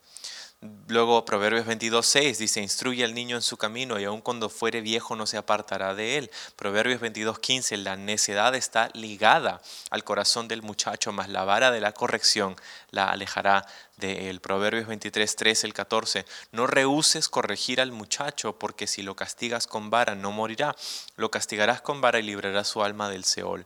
Luego 0.88 1.26
Proverbios 1.26 1.66
22.6 1.66 2.38
dice, 2.38 2.62
instruye 2.62 3.04
al 3.04 3.16
niño 3.16 3.36
en 3.36 3.42
su 3.42 3.58
camino 3.58 4.00
y 4.00 4.04
aun 4.04 4.22
cuando 4.22 4.48
fuere 4.48 4.82
viejo 4.82 5.16
no 5.16 5.26
se 5.26 5.38
apartará 5.38 5.96
de 5.96 6.20
él. 6.20 6.30
Proverbios 6.56 7.02
22.15, 7.02 7.78
la 7.78 7.96
necedad 7.96 8.54
está 8.54 8.92
ligada 8.94 9.60
al 9.90 10.04
corazón 10.04 10.48
del 10.48 10.62
muchacho, 10.62 11.12
mas 11.14 11.30
la 11.30 11.46
vara 11.46 11.72
de 11.72 11.82
la 11.82 11.94
corrección 11.94 12.56
la 12.92 13.10
alejará 13.10 13.66
de 13.98 14.30
él. 14.30 14.40
Proverbios 14.40 14.88
23.13, 14.88 15.64
el 15.64 15.74
14, 15.74 16.26
no 16.52 16.68
rehuses 16.68 17.28
corregir 17.28 17.82
al 17.82 17.92
muchacho 17.92 18.60
porque 18.60 18.86
si 18.86 19.02
lo 19.02 19.16
castigas 19.16 19.66
con 19.66 19.90
vara 19.90 20.14
no 20.14 20.32
morirá, 20.32 20.76
lo 21.16 21.32
castigarás 21.32 21.82
con 21.82 22.02
vara 22.02 22.20
y 22.20 22.24
librarás 22.24 22.68
su 22.68 22.84
alma 22.84 23.10
del 23.10 23.24
Seol. 23.24 23.66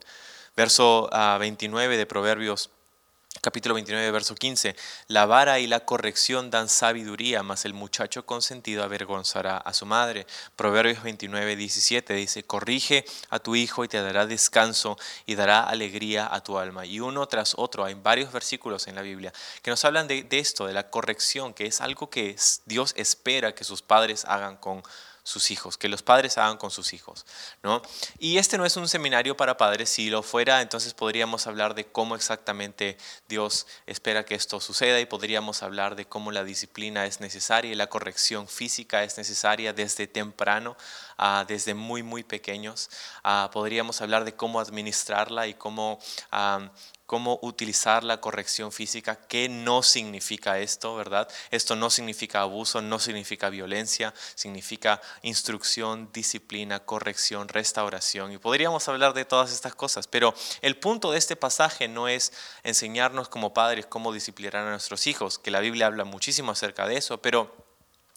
Verso 0.56 1.10
29 1.12 1.94
ah, 1.94 1.98
de 1.98 2.06
Proverbios 2.06 2.70
capítulo 3.46 3.76
29, 3.76 4.10
verso 4.10 4.34
15, 4.34 4.76
la 5.08 5.28
vara 5.28 5.60
y 5.60 5.68
la 5.68 5.82
corrección 5.82 6.50
dan 6.50 6.68
sabiduría, 6.68 7.44
mas 7.44 7.66
el 7.66 7.76
muchacho 7.76 8.26
consentido 8.26 8.82
avergonzará 8.84 9.58
a 9.58 9.72
su 9.72 9.86
madre. 9.86 10.26
Proverbios 10.56 11.04
29, 11.04 11.56
17 11.56 12.16
dice, 12.16 12.42
corrige 12.42 13.06
a 13.30 13.38
tu 13.38 13.56
hijo 13.56 13.84
y 13.84 13.88
te 13.88 14.02
dará 14.02 14.26
descanso 14.26 14.98
y 15.28 15.36
dará 15.36 15.62
alegría 15.62 16.28
a 16.34 16.42
tu 16.42 16.58
alma. 16.58 16.88
Y 16.88 17.00
uno 17.00 17.28
tras 17.28 17.54
otro, 17.56 17.86
hay 17.86 17.94
varios 17.94 18.34
versículos 18.34 18.88
en 18.88 18.96
la 18.96 19.04
Biblia 19.04 19.32
que 19.62 19.70
nos 19.70 19.86
hablan 19.86 20.08
de, 20.08 20.24
de 20.24 20.40
esto, 20.40 20.66
de 20.66 20.74
la 20.74 20.90
corrección, 20.90 21.54
que 21.54 21.68
es 21.68 21.82
algo 21.82 22.10
que 22.10 22.36
Dios 22.66 22.96
espera 22.98 23.54
que 23.54 23.64
sus 23.64 23.84
padres 23.84 24.26
hagan 24.26 24.58
con 24.58 24.82
sus 25.26 25.50
hijos, 25.50 25.76
que 25.76 25.90
los 25.90 26.04
padres 26.04 26.38
hagan 26.38 26.58
con 26.58 26.70
sus 26.70 26.94
hijos. 26.94 27.26
¿no? 27.64 27.82
Y 28.20 28.38
este 28.38 28.60
no 28.60 28.66
es 28.66 28.78
un 28.78 28.88
seminario 28.88 29.36
para 29.36 29.58
padres, 29.58 29.90
si 29.90 30.12
lo 30.12 30.22
fuera, 30.22 30.62
entonces 30.62 30.94
podríamos 30.94 31.48
hablar 31.48 31.74
de 31.74 31.86
cómo 31.86 32.16
exactamente 32.16 32.96
Dios 33.28 33.66
espera 33.88 34.24
que 34.24 34.36
esto 34.36 34.62
suceda 34.62 35.00
y 35.00 35.08
podríamos 35.08 35.64
hablar 35.64 35.96
de 35.96 36.06
cómo 36.06 36.32
la 36.32 36.44
disciplina 36.44 37.08
es 37.08 37.22
necesaria 37.22 37.72
y 37.72 37.76
la 37.76 37.88
corrección 37.88 38.48
física 38.48 39.04
es 39.04 39.18
necesaria 39.18 39.74
desde 39.74 40.06
temprano, 40.06 40.78
uh, 41.18 41.44
desde 41.48 41.74
muy, 41.74 42.04
muy 42.04 42.24
pequeños. 42.24 42.92
Uh, 43.24 43.50
podríamos 43.50 44.02
hablar 44.02 44.26
de 44.26 44.36
cómo 44.36 44.60
administrarla 44.60 45.48
y 45.48 45.56
cómo 45.56 45.98
uh, 46.32 46.70
cómo 47.06 47.40
utilizar 47.42 48.04
la 48.04 48.20
corrección 48.20 48.72
física, 48.72 49.16
qué 49.16 49.48
no 49.48 49.84
significa 49.84 50.60
esto, 50.60 50.96
¿verdad? 50.96 51.30
Esto 51.52 51.76
no 51.76 51.90
significa 51.90 52.42
abuso, 52.42 52.82
no 52.82 53.00
significa 53.00 53.50
violencia, 53.50 54.14
significa 54.34 55.02
instrucción, 55.22 56.10
disciplina, 56.12 56.80
corrección, 56.80 57.48
restauración. 57.48 58.32
Y 58.32 58.38
podríamos 58.38 58.88
hablar 58.88 59.14
de 59.14 59.26
todas 59.26 59.52
estas 59.52 59.76
cosas, 59.76 60.08
pero 60.08 60.34
el 60.62 60.78
punto 60.78 61.12
de 61.12 61.20
este 61.20 61.36
pasaje 61.36 61.88
no 61.88 62.08
es 62.08 62.34
enseñarnos 62.64 63.30
como 63.30 63.54
padres 63.54 63.86
cómo 63.86 64.12
disciplinar 64.12 64.66
a 64.66 64.72
nuestros 64.72 65.08
hijos, 65.08 65.38
que 65.38 65.52
la 65.52 65.60
Biblia 65.60 65.88
habla 65.88 66.06
muchísimo 66.06 66.52
acerca 66.52 66.88
de 66.88 66.98
eso, 66.98 67.22
pero 67.22 67.66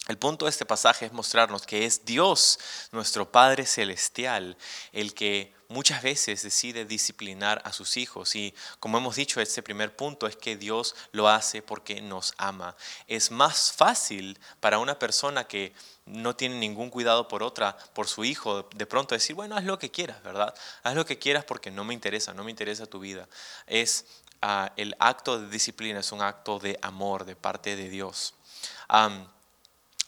el 0.08 0.16
punto 0.16 0.46
de 0.46 0.50
este 0.50 0.64
pasaje 0.64 1.04
es 1.04 1.12
mostrarnos 1.12 1.66
que 1.66 1.84
es 1.84 2.06
Dios, 2.06 2.58
nuestro 2.92 3.30
Padre 3.30 3.66
Celestial, 3.66 4.56
el 4.92 5.12
que 5.12 5.57
muchas 5.68 6.02
veces 6.02 6.42
decide 6.42 6.84
disciplinar 6.84 7.60
a 7.64 7.72
sus 7.72 7.96
hijos. 7.96 8.34
Y 8.34 8.54
como 8.80 8.98
hemos 8.98 9.16
dicho, 9.16 9.40
este 9.40 9.62
primer 9.62 9.94
punto 9.94 10.26
es 10.26 10.36
que 10.36 10.56
Dios 10.56 10.96
lo 11.12 11.28
hace 11.28 11.62
porque 11.62 12.00
nos 12.00 12.34
ama. 12.38 12.74
Es 13.06 13.30
más 13.30 13.72
fácil 13.72 14.38
para 14.60 14.78
una 14.78 14.98
persona 14.98 15.44
que 15.44 15.72
no 16.06 16.34
tiene 16.34 16.56
ningún 16.56 16.88
cuidado 16.90 17.28
por 17.28 17.42
otra, 17.42 17.76
por 17.92 18.08
su 18.08 18.24
hijo, 18.24 18.68
de 18.74 18.86
pronto 18.86 19.14
decir, 19.14 19.36
bueno, 19.36 19.56
haz 19.56 19.64
lo 19.64 19.78
que 19.78 19.90
quieras, 19.90 20.22
¿verdad? 20.22 20.54
Haz 20.82 20.94
lo 20.94 21.04
que 21.04 21.18
quieras 21.18 21.44
porque 21.44 21.70
no 21.70 21.84
me 21.84 21.94
interesa, 21.94 22.32
no 22.32 22.44
me 22.44 22.50
interesa 22.50 22.86
tu 22.86 22.98
vida. 22.98 23.28
Es 23.66 24.06
ah, 24.40 24.72
el 24.76 24.96
acto 24.98 25.38
de 25.38 25.48
disciplina, 25.48 26.00
es 26.00 26.12
un 26.12 26.22
acto 26.22 26.58
de 26.58 26.78
amor 26.80 27.26
de 27.26 27.36
parte 27.36 27.76
de 27.76 27.90
Dios. 27.90 28.34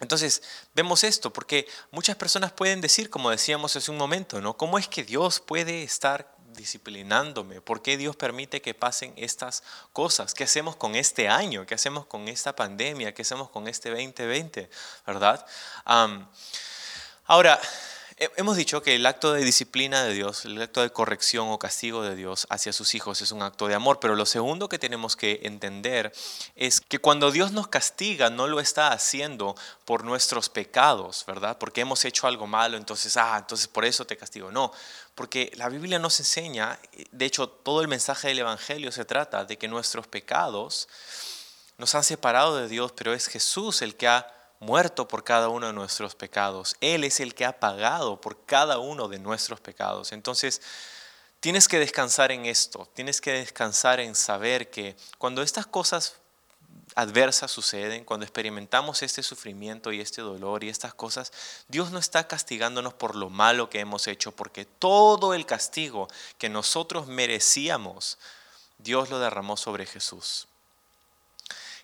Entonces, 0.01 0.43
vemos 0.75 1.05
esto, 1.05 1.33
porque 1.33 1.69
muchas 1.91 2.17
personas 2.17 2.53
pueden 2.53 2.81
decir, 2.81 3.11
como 3.11 3.31
decíamos 3.31 3.77
hace 3.77 3.91
un 3.91 3.99
momento, 3.99 4.41
¿no? 4.41 4.57
¿Cómo 4.57 4.79
es 4.79 4.89
que 4.89 5.05
Dios 5.05 5.41
puede 5.41 5.83
estar 5.83 6.35
disciplinándome? 6.55 7.61
¿Por 7.61 7.83
qué 7.83 7.97
Dios 7.97 8.17
permite 8.17 8.63
que 8.63 8.75
pasen 8.75 9.13
estas 9.17 9.63
cosas? 9.93 10.35
¿Qué 10.35 10.45
hacemos 10.45 10.77
con 10.77 10.95
este 10.95 11.29
año? 11.29 11.67
¿Qué 11.67 11.75
hacemos 11.75 12.07
con 12.07 12.29
esta 12.29 12.57
pandemia? 12.57 13.15
¿Qué 13.15 13.23
hacemos 13.23 13.51
con 13.51 13.69
este 13.69 13.91
2020? 13.91 14.71
¿Verdad? 15.07 15.47
ahora, 17.27 17.61
Hemos 18.37 18.59
dicho 18.59 18.83
que 18.83 18.97
el 18.97 19.07
acto 19.07 19.33
de 19.33 19.43
disciplina 19.43 20.05
de 20.05 20.13
Dios, 20.13 20.45
el 20.45 20.61
acto 20.61 20.83
de 20.83 20.91
corrección 20.91 21.49
o 21.49 21.59
castigo 21.59 22.03
de 22.03 22.15
Dios 22.15 22.47
hacia 22.51 22.71
sus 22.71 22.95
hijos 22.95 23.23
es 23.23 23.33
un 23.33 23.41
acto 23.41 23.67
de 23.67 23.75
amor, 23.75 23.99
pero 23.99 24.15
lo 24.15 24.27
segundo 24.27 24.69
que 24.69 24.79
tenemos 24.79 25.17
que 25.17 25.41
entender 25.45 26.13
es 26.55 26.83
que 26.83 26.99
cuando 26.99 27.31
Dios 27.31 27.53
nos 27.53 27.69
castiga 27.69 28.29
no 28.29 28.47
lo 28.47 28.61
está 28.61 28.93
haciendo 28.93 29.55
por 29.87 30.05
nuestros 30.05 30.51
pecados, 30.51 31.25
¿verdad? 31.27 31.57
Porque 31.57 31.81
hemos 31.81 32.05
hecho 32.05 32.27
algo 32.27 32.47
malo, 32.47 32.77
entonces, 32.77 33.17
ah, 33.17 33.39
entonces 33.39 33.69
por 33.69 33.87
eso 33.87 34.05
te 34.05 34.19
castigo. 34.19 34.53
No, 34.53 34.71
porque 35.15 35.51
la 35.57 35.71
Biblia 35.71 35.99
nos 35.99 36.21
enseña, 36.21 36.79
de 37.13 37.25
hecho 37.25 37.49
todo 37.49 37.81
el 37.81 37.89
mensaje 37.89 38.29
del 38.29 38.41
Evangelio 38.41 38.93
se 38.93 39.07
trata 39.07 39.47
de 39.47 39.57
que 39.57 39.67
nuestros 39.67 40.07
pecados 40.07 40.91
nos 41.79 41.95
han 41.95 42.05
separado 42.05 42.59
de 42.59 42.69
Dios, 42.69 42.93
pero 42.93 43.15
es 43.15 43.29
Jesús 43.29 43.81
el 43.81 43.97
que 43.97 44.09
ha 44.09 44.40
muerto 44.61 45.09
por 45.09 45.25
cada 45.25 45.49
uno 45.49 45.67
de 45.67 45.73
nuestros 45.73 46.15
pecados. 46.15 46.77
Él 46.81 47.05
es 47.05 47.19
el 47.19 47.35
que 47.35 47.45
ha 47.45 47.59
pagado 47.59 48.21
por 48.21 48.45
cada 48.45 48.79
uno 48.79 49.09
de 49.09 49.19
nuestros 49.19 49.61
pecados. 49.61 50.13
Entonces, 50.13 50.61
tienes 51.41 51.67
que 51.67 51.79
descansar 51.79 52.31
en 52.31 52.47
esto, 52.47 52.89
tienes 52.95 53.21
que 53.21 53.33
descansar 53.33 53.99
en 54.01 54.15
saber 54.15 54.71
que 54.71 54.97
cuando 55.19 55.43
estas 55.43 55.67
cosas 55.67 56.15
adversas 56.95 57.51
suceden, 57.51 58.05
cuando 58.05 58.25
experimentamos 58.25 59.03
este 59.03 59.23
sufrimiento 59.23 59.93
y 59.93 60.01
este 60.01 60.23
dolor 60.23 60.63
y 60.63 60.69
estas 60.69 60.93
cosas, 60.93 61.33
Dios 61.69 61.91
no 61.91 61.99
está 61.99 62.27
castigándonos 62.27 62.95
por 62.95 63.17
lo 63.17 63.31
malo 63.31 63.71
que 63.71 63.81
hemos 63.81 64.07
hecho, 64.09 64.33
porque 64.33 64.65
todo 64.65 65.35
el 65.35 65.47
castigo 65.47 66.09
que 66.37 66.49
nosotros 66.49 67.07
merecíamos, 67.07 68.19
Dios 68.79 69.09
lo 69.09 69.19
derramó 69.19 69.57
sobre 69.57 69.87
Jesús. 69.87 70.49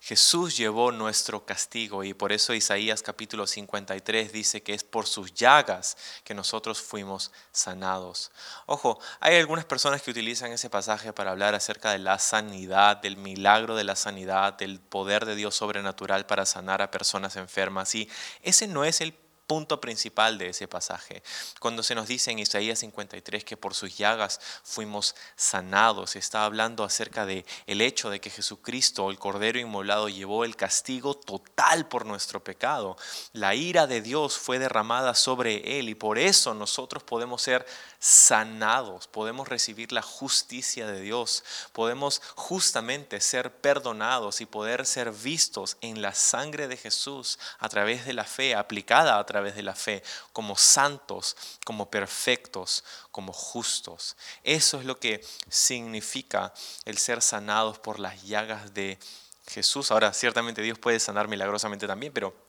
Jesús 0.07 0.57
llevó 0.57 0.93
nuestro 0.93 1.45
castigo 1.45 2.05
y 2.05 2.15
por 2.15 2.31
eso 2.31 2.55
Isaías 2.55 3.03
capítulo 3.03 3.45
53 3.45 4.31
dice 4.31 4.63
que 4.63 4.73
es 4.73 4.85
por 4.85 5.05
sus 5.05 5.35
llagas 5.35 5.97
que 6.23 6.33
nosotros 6.33 6.81
fuimos 6.81 7.33
sanados. 7.51 8.31
Ojo, 8.67 9.01
hay 9.19 9.35
algunas 9.35 9.65
personas 9.65 10.03
que 10.03 10.13
utilizan 10.13 10.53
ese 10.53 10.71
pasaje 10.71 11.13
para 11.13 11.33
hablar 11.33 11.57
acerca 11.57 11.91
de 11.91 11.99
la 11.99 12.21
sanidad, 12.21 12.99
del 12.99 13.17
milagro 13.17 13.75
de 13.75 13.83
la 13.83 13.97
sanidad, 13.97 14.53
del 14.53 14.79
poder 14.79 15.27
de 15.27 15.35
Dios 15.35 15.57
sobrenatural 15.57 16.25
para 16.25 16.47
sanar 16.47 16.83
a 16.83 16.93
personas 16.93 17.35
enfermas 17.35 17.93
y 17.97 18.09
ese 18.43 18.69
no 18.69 18.85
es 18.85 19.01
el 19.01 19.13
punto 19.47 19.81
principal 19.81 20.39
de 20.39 20.49
ese 20.49 20.69
pasaje. 20.69 21.23
Cuando 21.61 21.83
se 21.83 21.95
nos 21.95 22.09
dice 22.09 22.31
en 22.31 22.39
Isaías 22.39 22.81
53 22.81 23.45
que 23.45 23.57
por 23.57 23.75
sus 23.75 23.97
llagas 23.97 24.41
fuimos 24.63 25.15
sanados, 25.37 26.17
está 26.17 26.45
hablando 26.45 26.85
acerca 26.85 27.27
de 27.27 27.47
el 27.67 27.81
hecho 27.81 28.11
de 28.11 28.21
que 28.21 28.31
Jesucristo, 28.31 29.11
el 29.11 29.19
Cordero 29.19 29.59
inmolado, 29.59 30.09
llevó 30.09 30.45
el 30.45 30.57
castigo 30.57 31.15
total 31.15 31.89
por 31.89 32.07
nuestro 32.07 32.43
pecado. 32.43 32.97
La 33.33 33.55
ira 33.55 33.87
de 33.87 34.01
Dios 34.01 34.37
fue 34.37 34.59
derramada 34.59 35.15
sobre 35.15 35.79
él 35.79 35.89
y 35.89 35.95
por 35.95 36.19
eso 36.19 36.55
nosotros 36.55 37.03
podemos 37.03 37.43
ser 37.43 37.67
sanados, 38.07 39.09
podemos 39.09 39.49
recibir 39.49 39.91
la 39.91 40.01
justicia 40.01 40.87
de 40.87 41.01
Dios, 41.01 41.43
podemos 41.73 42.23
justamente 42.37 43.21
ser 43.21 43.53
perdonados 43.53 44.41
y 44.41 44.47
poder 44.47 44.87
ser 44.87 45.11
vistos 45.11 45.77
en 45.81 46.01
la 46.03 46.15
sangre 46.15 46.69
de 46.69 46.77
Jesús 46.77 47.37
a 47.59 47.69
través 47.69 48.07
de 48.07 48.13
la 48.13 48.23
fe, 48.23 48.55
aplicada 48.55 49.19
a 49.19 49.27
través 49.27 49.57
de 49.57 49.65
la 49.65 49.75
fe, 49.75 50.05
como 50.33 50.57
santos, 50.57 51.37
como 51.65 51.91
perfectos, 51.91 52.85
como 53.11 53.33
justos. 53.33 54.17
Eso 54.45 54.79
es 54.79 54.85
lo 54.85 55.01
que 55.01 55.27
significa 55.49 56.55
el 56.85 56.99
ser 56.99 57.21
sanados 57.21 57.81
por 57.81 57.99
las 57.99 58.23
llagas 58.23 58.73
de 58.73 59.01
Jesús. 59.49 59.91
Ahora, 59.91 60.13
ciertamente 60.13 60.63
Dios 60.63 60.79
puede 60.79 61.01
sanar 61.01 61.27
milagrosamente 61.27 61.89
también, 61.89 62.13
pero 62.13 62.46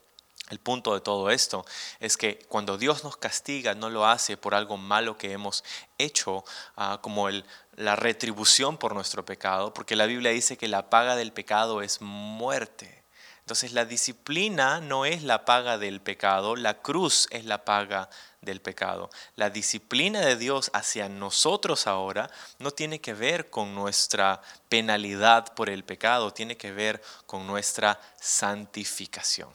el 0.50 0.60
punto 0.60 0.94
de 0.94 1.02
todo 1.02 1.30
esto 1.30 1.66
es 2.00 2.16
que 2.16 2.40
cuando 2.48 2.78
Dios 2.78 3.04
nos 3.04 3.18
castiga 3.18 3.76
no 3.76 3.90
lo 3.90 4.06
hace 4.06 4.38
por 4.38 4.56
algo 4.56 4.78
malo 4.78 5.18
que 5.18 5.34
hemos 5.34 5.64
hecho, 5.98 6.46
ah, 6.78 7.00
como 7.02 7.28
la 7.30 7.96
retribución 7.96 8.78
por 8.78 8.94
nuestro 8.94 9.26
pecado, 9.26 9.74
porque 9.74 9.98
la 9.98 10.06
Biblia 10.06 10.32
dice 10.32 10.58
que 10.58 10.70
la 10.70 10.90
paga 10.90 11.16
del 11.16 11.34
pecado 11.34 11.82
es 11.82 12.02
muerte. 12.02 13.04
Entonces 13.40 13.74
la 13.74 13.86
disciplina 13.86 14.80
no 14.82 15.06
es 15.06 15.24
la 15.24 15.46
paga 15.46 15.78
del 15.78 16.02
pecado, 16.02 16.56
la 16.56 16.82
cruz 16.82 17.28
es 17.32 17.46
la 17.46 17.66
paga 17.66 18.10
del 18.42 18.62
pecado. 18.62 19.10
La 19.36 19.50
disciplina 19.50 20.22
de 20.22 20.36
Dios 20.38 20.70
hacia 20.74 21.10
nosotros 21.10 21.88
ahora 21.88 22.30
no 22.60 22.72
tiene 22.72 23.00
que 23.02 23.14
ver 23.14 23.50
con 23.50 23.76
nuestra 23.76 24.42
penalidad 24.70 25.54
por 25.56 25.70
el 25.70 25.84
pecado, 25.84 26.32
tiene 26.32 26.58
que 26.58 26.72
ver 26.72 27.02
con 27.26 27.48
nuestra 27.48 28.00
santificación 28.20 29.50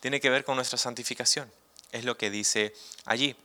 tiene 0.00 0.20
que 0.20 0.30
ver 0.30 0.44
con 0.44 0.56
nuestra 0.56 0.78
santificación. 0.78 1.50
Es 1.92 2.04
lo 2.04 2.16
que 2.16 2.30
dice 2.30 2.74
allí, 3.04 3.36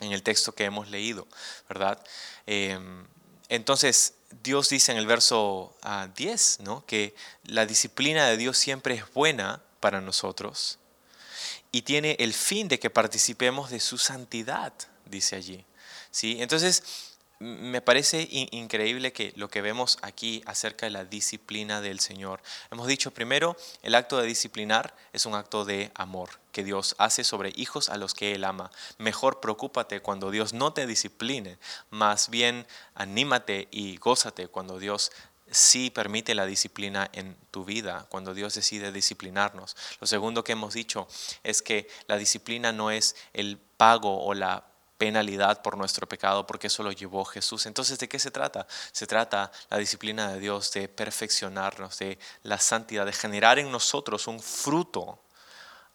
en 0.00 0.12
el 0.12 0.22
texto 0.22 0.52
que 0.52 0.64
hemos 0.64 0.88
leído, 0.88 1.26
¿verdad? 1.68 2.02
Em, 2.46 3.06
entonces, 3.48 4.14
Dios 4.42 4.68
dice 4.68 4.92
en 4.92 4.98
el 4.98 5.06
verso 5.06 5.76
10, 6.16 6.56
ah, 6.60 6.62
¿no? 6.62 6.86
Que 6.86 7.14
la 7.44 7.66
disciplina 7.66 8.26
de 8.26 8.36
Dios 8.36 8.58
siempre 8.58 8.94
es 8.94 9.12
buena 9.12 9.62
para 9.80 10.00
nosotros 10.00 10.78
y 11.72 11.82
tiene 11.82 12.16
el 12.18 12.32
fin 12.32 12.68
de 12.68 12.78
que 12.78 12.90
participemos 12.90 13.70
de 13.70 13.80
su 13.80 13.98
santidad, 13.98 14.72
dice 15.04 15.36
allí. 15.36 15.64
¿Sí? 16.10 16.38
Entonces, 16.40 16.82
me 17.40 17.80
parece 17.80 18.26
increíble 18.30 19.12
que 19.12 19.32
lo 19.36 19.48
que 19.48 19.62
vemos 19.62 19.98
aquí 20.02 20.42
acerca 20.46 20.86
de 20.86 20.90
la 20.90 21.04
disciplina 21.04 21.80
del 21.80 22.00
Señor. 22.00 22.42
Hemos 22.70 22.88
dicho 22.88 23.12
primero, 23.12 23.56
el 23.82 23.94
acto 23.94 24.18
de 24.18 24.26
disciplinar 24.26 24.94
es 25.12 25.24
un 25.24 25.34
acto 25.34 25.64
de 25.64 25.92
amor 25.94 26.30
que 26.50 26.64
Dios 26.64 26.96
hace 26.98 27.22
sobre 27.22 27.52
hijos 27.54 27.90
a 27.90 27.96
los 27.96 28.14
que 28.14 28.34
Él 28.34 28.44
ama. 28.44 28.72
Mejor 28.98 29.38
preocúpate 29.38 30.00
cuando 30.00 30.32
Dios 30.32 30.52
no 30.52 30.72
te 30.72 30.86
discipline, 30.86 31.58
más 31.90 32.28
bien 32.28 32.66
anímate 32.94 33.68
y 33.70 33.96
gózate 33.98 34.48
cuando 34.48 34.80
Dios 34.80 35.12
sí 35.50 35.90
permite 35.90 36.34
la 36.34 36.44
disciplina 36.44 37.08
en 37.12 37.36
tu 37.50 37.64
vida, 37.64 38.06
cuando 38.10 38.34
Dios 38.34 38.54
decide 38.54 38.90
disciplinarnos. 38.90 39.76
Lo 40.00 40.06
segundo 40.06 40.42
que 40.42 40.52
hemos 40.52 40.74
dicho 40.74 41.06
es 41.44 41.62
que 41.62 41.88
la 42.06 42.16
disciplina 42.16 42.72
no 42.72 42.90
es 42.90 43.14
el 43.32 43.58
pago 43.58 44.24
o 44.24 44.34
la 44.34 44.64
penalidad 44.98 45.62
por 45.62 45.78
nuestro 45.78 46.08
pecado, 46.08 46.46
porque 46.46 46.66
eso 46.66 46.82
lo 46.82 46.92
llevó 46.92 47.24
Jesús. 47.24 47.66
Entonces, 47.66 47.98
¿de 47.98 48.08
qué 48.08 48.18
se 48.18 48.30
trata? 48.30 48.66
Se 48.92 49.06
trata 49.06 49.50
la 49.70 49.78
disciplina 49.78 50.32
de 50.32 50.40
Dios 50.40 50.72
de 50.72 50.88
perfeccionarnos, 50.88 51.98
de 51.98 52.18
la 52.42 52.58
santidad, 52.58 53.06
de 53.06 53.12
generar 53.12 53.58
en 53.58 53.70
nosotros 53.70 54.26
un 54.26 54.40
fruto 54.40 55.20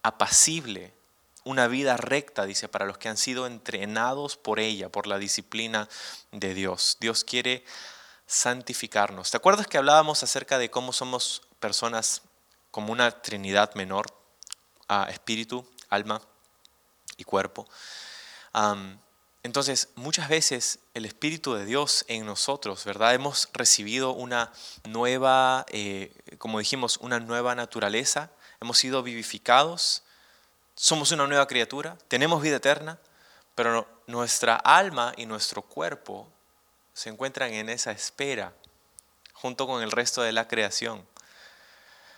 apacible, 0.02 0.94
una 1.44 1.68
vida 1.68 1.98
recta, 1.98 2.46
dice, 2.46 2.68
para 2.68 2.86
los 2.86 2.96
que 2.96 3.10
han 3.10 3.18
sido 3.18 3.46
entrenados 3.46 4.36
por 4.36 4.58
ella, 4.58 4.88
por 4.88 5.06
la 5.06 5.18
disciplina 5.18 5.88
de 6.32 6.54
Dios. 6.54 6.96
Dios 7.00 7.22
quiere 7.22 7.64
santificarnos. 8.26 9.30
¿Te 9.30 9.36
acuerdas 9.36 9.66
que 9.66 9.76
hablábamos 9.76 10.22
acerca 10.22 10.58
de 10.58 10.70
cómo 10.70 10.94
somos 10.94 11.42
personas 11.60 12.22
como 12.70 12.92
una 12.92 13.10
trinidad 13.22 13.74
menor, 13.74 14.06
a 14.88 15.10
espíritu, 15.10 15.66
alma 15.90 16.22
y 17.18 17.24
cuerpo? 17.24 17.68
Entonces, 19.42 19.88
muchas 19.94 20.28
veces 20.28 20.78
el 20.94 21.04
Espíritu 21.04 21.54
de 21.54 21.66
Dios 21.66 22.04
en 22.08 22.24
nosotros, 22.24 22.84
¿verdad? 22.84 23.14
Hemos 23.14 23.48
recibido 23.52 24.12
una 24.12 24.52
nueva, 24.84 25.66
eh, 25.68 26.12
como 26.38 26.58
dijimos, 26.58 26.96
una 26.98 27.20
nueva 27.20 27.54
naturaleza, 27.54 28.30
hemos 28.60 28.78
sido 28.78 29.02
vivificados, 29.02 30.02
somos 30.74 31.12
una 31.12 31.26
nueva 31.26 31.46
criatura, 31.46 31.98
tenemos 32.08 32.42
vida 32.42 32.56
eterna, 32.56 32.98
pero 33.54 33.86
nuestra 34.06 34.56
alma 34.56 35.12
y 35.16 35.26
nuestro 35.26 35.62
cuerpo 35.62 36.26
se 36.94 37.10
encuentran 37.10 37.52
en 37.52 37.68
esa 37.68 37.92
espera 37.92 38.54
junto 39.32 39.66
con 39.66 39.82
el 39.82 39.90
resto 39.92 40.22
de 40.22 40.32
la 40.32 40.48
creación. 40.48 41.06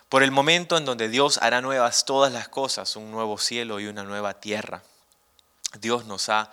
Por 0.08 0.22
el 0.22 0.30
momento 0.30 0.76
en 0.76 0.84
donde 0.84 1.08
Dios 1.08 1.38
hará 1.42 1.60
nuevas 1.60 2.04
todas 2.04 2.32
las 2.32 2.48
cosas, 2.48 2.94
un 2.94 3.10
nuevo 3.10 3.36
cielo 3.36 3.80
y 3.80 3.86
una 3.86 4.04
nueva 4.04 4.34
tierra. 4.34 4.82
Dios 5.80 6.04
nos 6.06 6.28
ha 6.28 6.50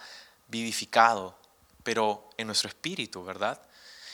vivificado, 0.47 1.37
pero 1.83 2.29
en 2.37 2.47
nuestro 2.47 2.69
espíritu, 2.69 3.23
¿verdad? 3.23 3.61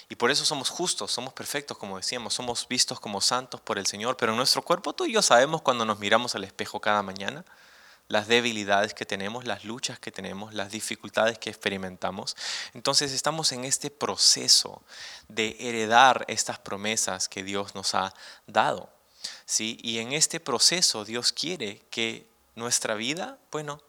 Y 0.09 0.15
por 0.15 0.31
eso 0.31 0.43
somos 0.43 0.69
justos, 0.69 1.11
somos 1.11 1.33
perfectos, 1.33 1.77
como 1.77 1.97
decíamos, 1.97 2.33
somos 2.33 2.67
vistos 2.67 2.99
como 2.99 3.21
santos 3.21 3.61
por 3.61 3.77
el 3.77 3.85
Señor, 3.85 4.17
pero 4.17 4.31
en 4.31 4.37
nuestro 4.37 4.63
cuerpo 4.63 4.93
tú 4.93 5.05
y 5.05 5.13
yo 5.13 5.21
sabemos 5.21 5.61
cuando 5.61 5.85
nos 5.85 5.99
miramos 5.99 6.33
al 6.33 6.43
espejo 6.43 6.79
cada 6.79 7.03
mañana 7.03 7.45
las 8.09 8.27
debilidades 8.27 8.95
que 8.95 9.05
tenemos, 9.05 9.45
las 9.45 9.63
luchas 9.63 9.99
que 9.99 10.11
tenemos, 10.11 10.55
las 10.55 10.71
dificultades 10.71 11.37
que 11.37 11.51
experimentamos. 11.51 12.35
Entonces 12.73 13.11
estamos 13.11 13.51
en 13.51 13.65
este 13.65 13.91
proceso 13.91 14.81
de 15.27 15.55
heredar 15.59 16.25
estas 16.27 16.57
promesas 16.57 17.29
que 17.29 17.43
Dios 17.43 17.75
nos 17.75 17.93
ha 17.93 18.13
dado. 18.47 18.89
¿sí? 19.45 19.77
Y 19.83 19.99
en 19.99 20.13
este 20.13 20.39
proceso 20.39 21.05
Dios 21.05 21.31
quiere 21.31 21.83
que 21.91 22.27
nuestra 22.55 22.95
vida, 22.95 23.37
bueno, 23.51 23.79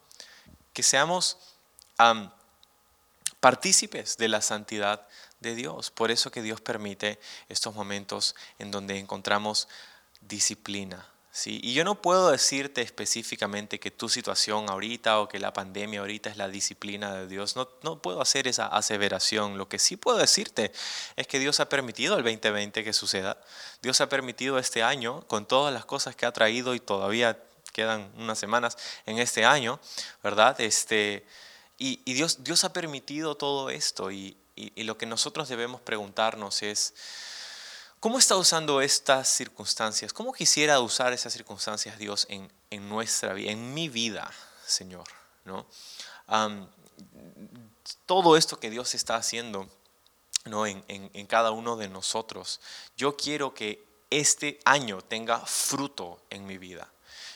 que 0.73 0.83
seamos 0.83 1.37
partícipes 3.39 4.17
de 4.17 4.29
la 4.29 4.41
santidad 4.41 5.07
de 5.39 5.55
Dios. 5.55 5.91
Por 5.91 6.11
eso 6.11 6.31
que 6.31 6.41
Dios 6.41 6.61
permite 6.61 7.19
estos 7.49 7.75
momentos 7.75 8.35
en 8.59 8.71
donde 8.71 8.97
encontramos 8.97 9.67
disciplina. 10.21 11.07
¿sí? 11.31 11.59
Y 11.63 11.73
yo 11.73 11.83
no 11.83 12.01
puedo 12.01 12.31
decirte 12.31 12.81
específicamente 12.81 13.79
que 13.79 13.91
tu 13.91 14.09
situación 14.09 14.69
ahorita 14.69 15.19
o 15.19 15.27
que 15.27 15.39
la 15.39 15.53
pandemia 15.53 15.99
ahorita 15.99 16.29
es 16.29 16.37
la 16.37 16.47
disciplina 16.47 17.15
de 17.15 17.27
Dios. 17.27 17.55
No, 17.55 17.67
no 17.81 18.01
puedo 18.01 18.21
hacer 18.21 18.47
esa 18.47 18.67
aseveración. 18.67 19.57
Lo 19.57 19.67
que 19.67 19.79
sí 19.79 19.97
puedo 19.97 20.17
decirte 20.17 20.71
es 21.15 21.27
que 21.27 21.39
Dios 21.39 21.59
ha 21.59 21.67
permitido 21.67 22.17
el 22.17 22.23
2020 22.23 22.83
que 22.83 22.93
suceda. 22.93 23.41
Dios 23.81 23.99
ha 24.01 24.09
permitido 24.09 24.59
este 24.59 24.83
año, 24.83 25.27
con 25.27 25.47
todas 25.47 25.73
las 25.73 25.85
cosas 25.85 26.15
que 26.15 26.27
ha 26.27 26.31
traído 26.31 26.75
y 26.75 26.79
todavía 26.79 27.43
quedan 27.71 28.11
unas 28.17 28.37
semanas 28.39 28.77
en 29.05 29.19
este 29.19 29.45
año, 29.45 29.79
¿verdad? 30.23 30.59
Este, 30.61 31.25
y, 31.77 31.97
Dios, 32.13 32.43
Dios 32.43 32.63
ha 32.63 32.73
permitido 32.73 33.35
todo 33.35 33.69
esto 33.69 34.11
y, 34.11 34.37
lo 34.75 34.97
que 34.97 35.07
nosotros 35.07 35.49
debemos 35.49 35.81
preguntarnos 35.81 36.61
es, 36.61 36.93
¿cómo 37.99 38.19
está 38.19 38.35
usando 38.35 38.81
estas 38.81 39.27
circunstancias? 39.27 40.13
¿Cómo 40.13 40.33
quisiera 40.33 40.79
usar 40.79 41.13
esas 41.13 41.33
circunstancias 41.33 41.97
Dios 41.97 42.27
en, 42.29 42.51
nuestra 42.87 43.33
vida, 43.33 43.49
en 43.49 43.73
mi 43.73 43.89
vida, 43.89 44.29
Señor? 44.65 45.07
¿no? 45.45 45.65
todo 48.05 48.37
esto 48.37 48.59
que 48.59 48.69
Dios 48.69 48.93
está 48.93 49.15
haciendo 49.15 49.67
¿no? 50.45 50.67
En, 50.67 50.83
en 50.87 51.25
cada 51.27 51.51
uno 51.51 51.75
de 51.77 51.87
nosotros, 51.87 52.61
yo 52.95 53.17
quiero 53.17 53.53
que 53.53 53.83
este 54.11 54.59
año 54.65 55.01
tenga 55.01 55.39
fruto 55.39 56.21
en 56.29 56.45
mi 56.45 56.57
vida. 56.57 56.91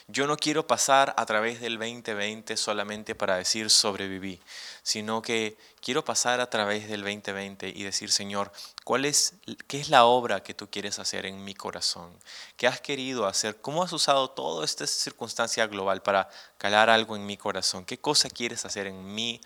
Yo 0.08 0.28
no 0.28 0.36
quiero 0.36 0.68
pasar 0.68 1.14
a 1.16 1.26
través 1.26 1.60
del 1.60 1.78
2020 1.78 2.56
solamente 2.56 3.16
para 3.16 3.38
decir 3.38 3.70
sobreviví, 3.70 4.40
sino 4.84 5.20
que 5.20 5.58
quiero 5.80 6.04
pasar 6.04 6.40
a 6.40 6.48
través 6.48 6.88
del 6.88 7.02
2020 7.02 7.68
y 7.74 7.82
decir, 7.82 8.12
Señor, 8.12 8.52
¿cuál 8.84 9.04
es, 9.04 9.34
¿qué 9.66 9.80
es 9.80 9.88
la 9.88 10.04
obra 10.04 10.44
que 10.44 10.54
tú 10.54 10.70
quieres 10.70 11.00
hacer 11.00 11.26
en 11.26 11.42
mi 11.42 11.54
corazón? 11.54 12.12
¿Qué 12.56 12.68
has 12.68 12.80
querido 12.80 13.26
hacer? 13.26 13.60
¿Cómo 13.60 13.82
has 13.82 13.92
usado 13.92 14.30
toda 14.30 14.64
esta 14.64 14.86
circunstancia 14.86 15.66
global 15.66 16.00
para 16.02 16.28
calar 16.56 16.88
algo 16.88 17.16
en 17.16 17.26
mi 17.26 17.36
corazón? 17.36 17.84
¿Qué 17.84 17.98
cosa 17.98 18.30
quieres 18.30 18.64
hacer 18.64 18.86
en 18.86 19.12
mi 19.12 19.40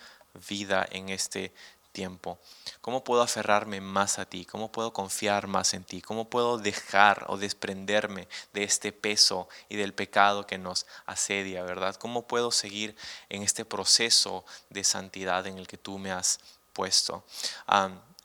vida 0.46 0.86
en 0.90 1.08
este 1.08 1.54
tiempo? 1.90 2.38
¿Cómo 2.80 3.04
puedo 3.04 3.22
aferrarme 3.22 3.80
más 3.80 4.18
a 4.18 4.24
ti? 4.24 4.44
¿Cómo 4.44 4.72
puedo 4.72 4.92
confiar 4.92 5.46
más 5.46 5.74
en 5.74 5.84
ti? 5.84 6.00
¿Cómo 6.00 6.30
puedo 6.30 6.58
dejar 6.58 7.26
o 7.28 7.36
desprenderme 7.36 8.28
de 8.52 8.64
este 8.64 8.92
peso 8.92 9.48
y 9.68 9.76
del 9.76 9.92
pecado 9.92 10.46
que 10.46 10.58
nos 10.58 10.86
asedia, 11.06 11.62
verdad? 11.62 11.96
¿Cómo 11.96 12.26
puedo 12.26 12.50
seguir 12.50 12.96
en 13.28 13.42
este 13.42 13.64
proceso 13.64 14.44
de 14.70 14.84
santidad 14.84 15.46
en 15.46 15.58
el 15.58 15.66
que 15.66 15.78
tú 15.78 15.98
me 15.98 16.12
has 16.12 16.40
puesto? 16.72 17.24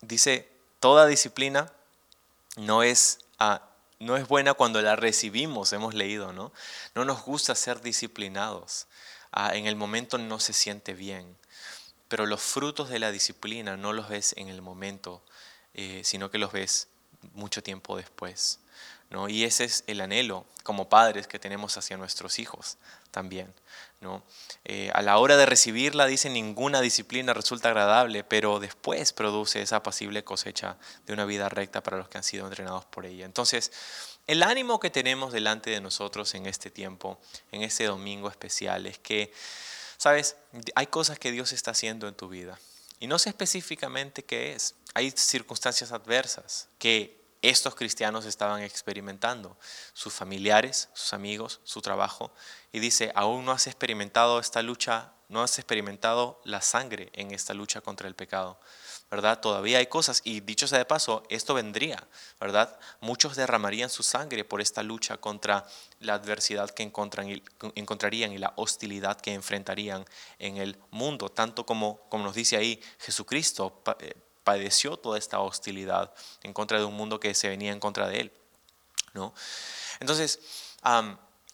dice, 0.01 0.49
toda 0.79 1.07
disciplina 1.07 1.71
no 2.57 2.83
es... 2.83 3.19
Ah, 3.39 3.61
no 3.97 4.17
es 4.17 4.27
buena 4.27 4.53
cuando 4.53 4.81
la 4.81 4.97
recibimos, 4.97 5.71
hemos 5.71 5.93
leído, 5.93 6.33
¿no? 6.33 6.51
No 6.95 7.05
nos 7.05 7.23
gusta 7.23 7.55
ser 7.55 7.81
disciplinados. 7.81 8.87
Ah, 9.31 9.55
en 9.55 9.67
el 9.67 9.77
momento 9.77 10.17
no 10.17 10.39
se 10.39 10.51
siente 10.51 10.93
bien 10.93 11.37
pero 12.07 12.25
los 12.25 12.41
frutos 12.41 12.89
de 12.89 12.99
la 12.99 13.11
disciplina 13.11 13.77
no 13.77 13.93
los 13.93 14.09
ves 14.09 14.33
en 14.37 14.49
el 14.49 14.61
momento, 14.61 15.23
eh, 15.73 16.01
sino 16.03 16.31
que 16.31 16.37
los 16.37 16.51
ves 16.51 16.87
mucho 17.33 17.63
tiempo 17.63 17.97
después. 17.97 18.59
¿no? 19.09 19.29
Y 19.29 19.43
ese 19.43 19.65
es 19.65 19.83
el 19.87 20.01
anhelo 20.01 20.45
como 20.63 20.89
padres 20.89 21.27
que 21.27 21.39
tenemos 21.39 21.77
hacia 21.77 21.97
nuestros 21.97 22.39
hijos 22.39 22.77
también. 23.11 23.53
¿no? 24.01 24.23
Eh, 24.65 24.91
a 24.93 25.01
la 25.01 25.17
hora 25.17 25.37
de 25.37 25.45
recibirla, 25.45 26.05
dice, 26.05 26.29
ninguna 26.29 26.81
disciplina 26.81 27.33
resulta 27.33 27.69
agradable, 27.69 28.23
pero 28.23 28.59
después 28.59 29.13
produce 29.13 29.61
esa 29.61 29.77
apacible 29.77 30.23
cosecha 30.23 30.77
de 31.05 31.13
una 31.13 31.25
vida 31.25 31.49
recta 31.49 31.81
para 31.81 31.97
los 31.97 32.09
que 32.09 32.17
han 32.17 32.23
sido 32.23 32.45
entrenados 32.47 32.85
por 32.85 33.05
ella. 33.05 33.25
Entonces, 33.25 33.71
el 34.27 34.43
ánimo 34.43 34.79
que 34.79 34.89
tenemos 34.89 35.31
delante 35.31 35.69
de 35.69 35.81
nosotros 35.81 36.33
en 36.33 36.45
este 36.47 36.71
tiempo, 36.71 37.19
en 37.51 37.61
este 37.61 37.85
domingo 37.85 38.27
especial, 38.29 38.85
es 38.87 38.97
que 38.97 39.31
Sabes, 39.97 40.35
hay 40.75 40.87
cosas 40.87 41.19
que 41.19 41.31
Dios 41.31 41.51
está 41.51 41.71
haciendo 41.71 42.07
en 42.07 42.15
tu 42.15 42.29
vida. 42.29 42.59
Y 42.99 43.07
no 43.07 43.19
sé 43.19 43.29
específicamente 43.29 44.23
qué 44.23 44.53
es. 44.53 44.75
Hay 44.93 45.11
circunstancias 45.11 45.91
adversas 45.91 46.69
que 46.79 47.25
estos 47.41 47.75
cristianos 47.75 48.25
estaban 48.25 48.63
experimentando, 48.63 49.57
sus 49.93 50.13
familiares, 50.13 50.89
sus 50.93 51.13
amigos, 51.13 51.59
su 51.63 51.81
trabajo, 51.81 52.33
y 52.71 52.79
dice, 52.79 53.11
aún 53.13 53.45
no 53.45 53.51
has 53.51 53.67
experimentado 53.67 54.39
esta 54.39 54.61
lucha, 54.61 55.11
no 55.29 55.41
has 55.41 55.57
experimentado 55.59 56.41
la 56.43 56.61
sangre 56.61 57.09
en 57.13 57.31
esta 57.31 57.53
lucha 57.53 57.81
contra 57.81 58.07
el 58.07 58.15
pecado. 58.15 58.59
¿verdad? 59.11 59.39
Todavía 59.39 59.77
hay 59.77 59.87
cosas, 59.87 60.21
y 60.23 60.39
dicho 60.39 60.67
sea 60.67 60.79
de 60.79 60.85
paso, 60.85 61.23
esto 61.29 61.53
vendría, 61.53 62.05
¿verdad? 62.39 62.77
Muchos 63.01 63.35
derramarían 63.35 63.89
su 63.89 64.03
sangre 64.03 64.43
por 64.43 64.61
esta 64.61 64.81
lucha 64.81 65.17
contra 65.17 65.65
la 65.99 66.15
adversidad 66.15 66.71
que 66.71 66.83
encontrarían 66.83 68.31
y 68.31 68.37
la 68.37 68.53
hostilidad 68.55 69.19
que 69.21 69.33
enfrentarían 69.33 70.05
en 70.39 70.57
el 70.57 70.77
mundo, 70.89 71.29
tanto 71.29 71.65
como, 71.65 71.99
como 72.09 72.25
nos 72.25 72.35
dice 72.35 72.57
ahí, 72.57 72.81
Jesucristo 72.99 73.81
eh, 73.99 74.15
padeció 74.43 74.97
toda 74.97 75.17
esta 75.17 75.39
hostilidad 75.39 76.13
en 76.41 76.53
contra 76.53 76.79
de 76.79 76.85
un 76.85 76.95
mundo 76.95 77.19
que 77.19 77.33
se 77.35 77.47
venía 77.47 77.71
en 77.71 77.79
contra 77.79 78.07
de 78.07 78.21
él, 78.21 78.33
¿no? 79.13 79.33
Entonces, 79.99 80.39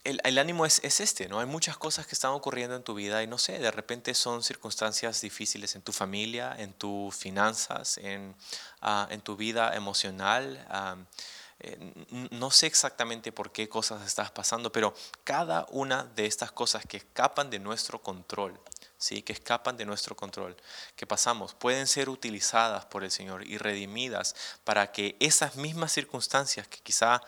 el, 0.04 0.38
ánimo 0.38 0.66
es, 0.66 0.82
este, 0.84 1.30
¿no? 1.30 1.40
Hay 1.40 1.46
muchas 1.46 1.78
cosas 1.78 2.08
que 2.08 2.16
están 2.16 2.32
ocurriendo 2.32 2.76
en 2.76 2.84
tu 2.84 2.94
vida 2.96 3.22
y 3.22 3.28
no 3.28 3.38
sé, 3.38 3.60
de 3.60 3.72
repente 3.72 4.14
son 4.14 4.42
circunstancias 4.42 5.22
difíciles 5.22 5.76
en 5.76 5.82
tu 5.82 5.92
familia, 5.92 6.56
en 6.58 6.74
tus 6.74 7.16
finanzas, 7.16 7.98
en, 8.00 8.36
ah, 8.82 9.08
en 9.12 9.22
tu 9.22 9.36
vida 9.36 9.76
emocional. 9.76 10.66
Eh, 11.64 11.94
no 12.32 12.50
sé 12.50 12.66
exactamente 12.66 13.32
por 13.32 13.52
qué 13.52 13.70
cosas 13.70 14.04
estás 14.08 14.32
pasando, 14.32 14.72
pero 14.72 14.96
cada 15.24 15.68
una 15.70 16.06
de 16.06 16.26
estas 16.26 16.52
cosas 16.52 16.84
que 16.88 16.98
escapan 16.98 17.52
de 17.52 17.60
nuestro 17.60 18.02
control, 18.02 18.60
¿sí? 18.98 19.22
que 19.22 19.34
escapan 19.34 19.78
de 19.78 19.86
nuestro 19.86 20.16
control, 20.16 20.58
que 20.96 21.06
pasamos, 21.06 21.54
pueden 21.54 21.86
ser 21.86 22.10
utilizadas 22.10 22.86
por 22.86 23.04
el 23.04 23.12
Señor 23.12 23.46
y 23.46 23.60
redimidas 23.60 24.36
para 24.64 24.92
que 24.92 25.16
esas 25.20 25.56
mismas 25.56 25.92
circunstancias 25.92 26.68
que 26.68 26.80
quizá 26.80 27.22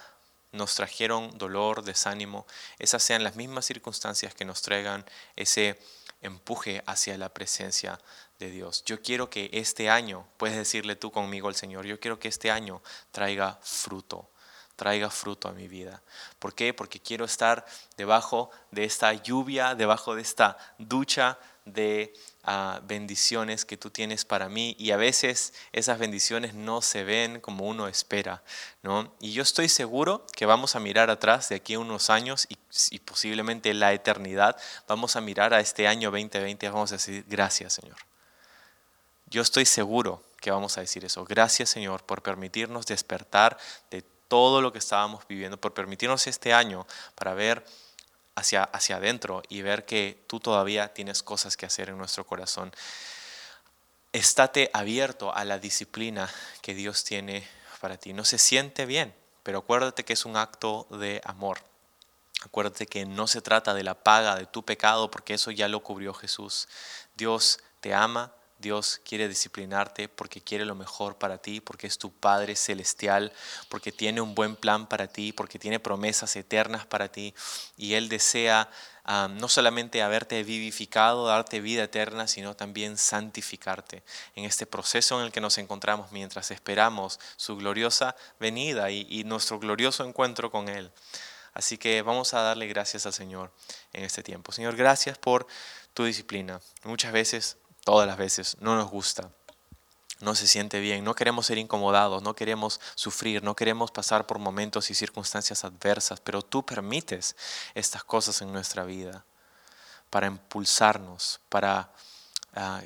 nos 0.53 0.75
trajeron 0.75 1.37
dolor, 1.37 1.83
desánimo, 1.83 2.47
esas 2.79 3.03
sean 3.03 3.23
las 3.23 3.35
mismas 3.35 3.65
circunstancias 3.65 4.33
que 4.33 4.45
nos 4.45 4.61
traigan 4.61 5.05
ese 5.35 5.79
empuje 6.21 6.81
hacia 6.85 7.17
la 7.17 7.29
presencia 7.29 7.99
de 8.39 8.49
Dios. 8.49 8.83
Yo 8.85 9.01
quiero 9.01 9.29
que 9.29 9.49
este 9.53 9.89
año, 9.89 10.25
puedes 10.37 10.55
decirle 10.55 10.95
tú 10.95 11.11
conmigo 11.11 11.47
al 11.49 11.55
Señor, 11.55 11.85
yo 11.85 11.99
quiero 11.99 12.19
que 12.19 12.29
este 12.29 12.49
año 12.49 12.81
traiga 13.11 13.59
fruto, 13.61 14.29
traiga 14.75 15.09
fruto 15.09 15.47
a 15.47 15.53
mi 15.53 15.67
vida. 15.67 16.01
¿Por 16.39 16.55
qué? 16.55 16.73
Porque 16.73 16.99
quiero 16.99 17.25
estar 17.25 17.65
debajo 17.97 18.49
de 18.71 18.85
esta 18.85 19.13
lluvia, 19.13 19.75
debajo 19.75 20.15
de 20.15 20.21
esta 20.21 20.57
ducha 20.77 21.37
de 21.65 22.13
ah, 22.43 22.81
bendiciones 22.83 23.65
que 23.65 23.77
tú 23.77 23.89
tienes 23.89 24.25
para 24.25 24.49
mí 24.49 24.75
y 24.79 24.91
a 24.91 24.97
veces 24.97 25.53
esas 25.71 25.99
bendiciones 25.99 26.53
no 26.53 26.81
se 26.81 27.03
ven 27.03 27.39
como 27.39 27.67
uno 27.67 27.87
espera, 27.87 28.43
¿no? 28.81 29.13
Y 29.19 29.33
yo 29.33 29.43
estoy 29.43 29.69
seguro 29.69 30.25
que 30.35 30.45
vamos 30.45 30.75
a 30.75 30.79
mirar 30.79 31.09
atrás 31.09 31.49
de 31.49 31.55
aquí 31.55 31.75
a 31.75 31.79
unos 31.79 32.09
años 32.09 32.45
y, 32.49 32.57
y 32.91 32.99
posiblemente 32.99 33.73
la 33.73 33.93
eternidad, 33.93 34.57
vamos 34.87 35.15
a 35.15 35.21
mirar 35.21 35.53
a 35.53 35.59
este 35.59 35.87
año 35.87 36.11
2020 36.11 36.65
y 36.65 36.69
vamos 36.69 36.91
a 36.91 36.95
decir 36.95 37.25
gracias 37.27 37.73
Señor. 37.73 37.97
Yo 39.27 39.41
estoy 39.41 39.65
seguro 39.65 40.23
que 40.39 40.51
vamos 40.51 40.77
a 40.77 40.81
decir 40.81 41.05
eso. 41.05 41.25
Gracias 41.25 41.69
Señor 41.69 42.03
por 42.03 42.21
permitirnos 42.21 42.85
despertar 42.85 43.57
de 43.89 44.03
todo 44.27 44.61
lo 44.61 44.71
que 44.73 44.79
estábamos 44.79 45.27
viviendo, 45.27 45.57
por 45.57 45.73
permitirnos 45.73 46.27
este 46.27 46.53
año 46.53 46.85
para 47.15 47.33
ver 47.33 47.63
hacia, 48.35 48.63
hacia 48.63 48.97
adentro 48.97 49.43
y 49.49 49.61
ver 49.61 49.85
que 49.85 50.23
tú 50.27 50.39
todavía 50.39 50.93
tienes 50.93 51.23
cosas 51.23 51.57
que 51.57 51.65
hacer 51.65 51.89
en 51.89 51.97
nuestro 51.97 52.25
corazón. 52.25 52.71
Estate 54.11 54.69
abierto 54.73 55.33
a 55.33 55.45
la 55.45 55.59
disciplina 55.59 56.29
que 56.61 56.73
Dios 56.73 57.03
tiene 57.03 57.47
para 57.81 57.97
ti. 57.97 58.13
No 58.13 58.25
se 58.25 58.37
siente 58.37 58.85
bien, 58.85 59.13
pero 59.43 59.59
acuérdate 59.59 60.05
que 60.05 60.13
es 60.13 60.25
un 60.25 60.37
acto 60.37 60.87
de 60.89 61.21
amor. 61.25 61.59
Acuérdate 62.43 62.87
que 62.87 63.05
no 63.05 63.27
se 63.27 63.41
trata 63.41 63.73
de 63.73 63.83
la 63.83 64.03
paga 64.03 64.35
de 64.35 64.45
tu 64.45 64.63
pecado, 64.63 65.09
porque 65.09 65.33
eso 65.33 65.51
ya 65.51 65.67
lo 65.67 65.81
cubrió 65.81 66.13
Jesús. 66.13 66.67
Dios 67.15 67.59
te 67.79 67.93
ama, 67.93 68.33
Dios 68.63 68.99
quiere 69.05 69.27
disciplinarte 69.27 70.09
porque 70.09 70.41
quiere 70.41 70.65
lo 70.65 70.73
mejor 70.73 71.17
para 71.17 71.37
ti, 71.37 71.61
porque 71.61 71.85
es 71.85 71.99
tu 71.99 72.11
Padre 72.11 72.55
celestial, 72.55 73.31
porque 73.69 73.91
tiene 73.91 74.21
un 74.21 74.33
buen 74.33 74.55
plan 74.55 74.87
para 74.87 75.07
ti, 75.07 75.31
porque 75.31 75.59
tiene 75.59 75.79
promesas 75.79 76.35
eternas 76.35 76.87
para 76.87 77.11
ti 77.11 77.35
y 77.77 77.93
Él 77.93 78.09
desea 78.09 78.71
ah, 79.05 79.27
no 79.29 79.47
solamente 79.47 80.01
haberte 80.01 80.41
vivificado, 80.43 81.27
darte 81.27 81.61
vida 81.61 81.83
eterna, 81.83 82.27
sino 82.27 82.55
también 82.55 82.97
santificarte 82.97 84.01
en 84.35 84.45
este 84.45 84.65
proceso 84.65 85.19
en 85.19 85.27
el 85.27 85.31
que 85.31 85.41
nos 85.41 85.59
encontramos 85.59 86.11
mientras 86.11 86.49
esperamos 86.49 87.19
su 87.35 87.57
gloriosa 87.57 88.15
venida 88.39 88.89
y, 88.89 89.05
y 89.09 89.25
nuestro 89.25 89.59
glorioso 89.59 90.03
encuentro 90.03 90.49
con 90.49 90.69
Él. 90.69 90.91
Así 91.53 91.77
que 91.77 92.01
vamos 92.01 92.33
a 92.33 92.41
darle 92.41 92.65
gracias 92.67 93.05
al 93.05 93.13
Señor 93.13 93.51
en 93.91 94.03
este 94.03 94.23
tiempo. 94.23 94.51
Señor, 94.51 94.75
gracias 94.75 95.19
por 95.19 95.45
tu 95.93 96.05
disciplina. 96.05 96.59
Muchas 96.83 97.11
veces 97.11 97.57
todas 97.83 98.07
las 98.07 98.17
veces, 98.17 98.57
no 98.59 98.75
nos 98.75 98.89
gusta, 98.89 99.29
no 100.19 100.35
se 100.35 100.47
siente 100.47 100.79
bien, 100.79 101.03
no 101.03 101.15
queremos 101.15 101.45
ser 101.45 101.57
incomodados, 101.57 102.23
no 102.23 102.33
queremos 102.33 102.79
sufrir, 102.95 103.43
no 103.43 103.55
queremos 103.55 103.91
pasar 103.91 104.25
por 104.25 104.39
momentos 104.39 104.89
y 104.89 104.95
circunstancias 104.95 105.65
adversas, 105.65 106.21
pero 106.21 106.41
tú 106.41 106.65
permites 106.65 107.35
estas 107.73 108.03
cosas 108.03 108.41
en 108.41 108.53
nuestra 108.53 108.83
vida 108.83 109.25
para 110.09 110.27
impulsarnos, 110.27 111.41
para, 111.49 111.91
ah, 112.55 112.81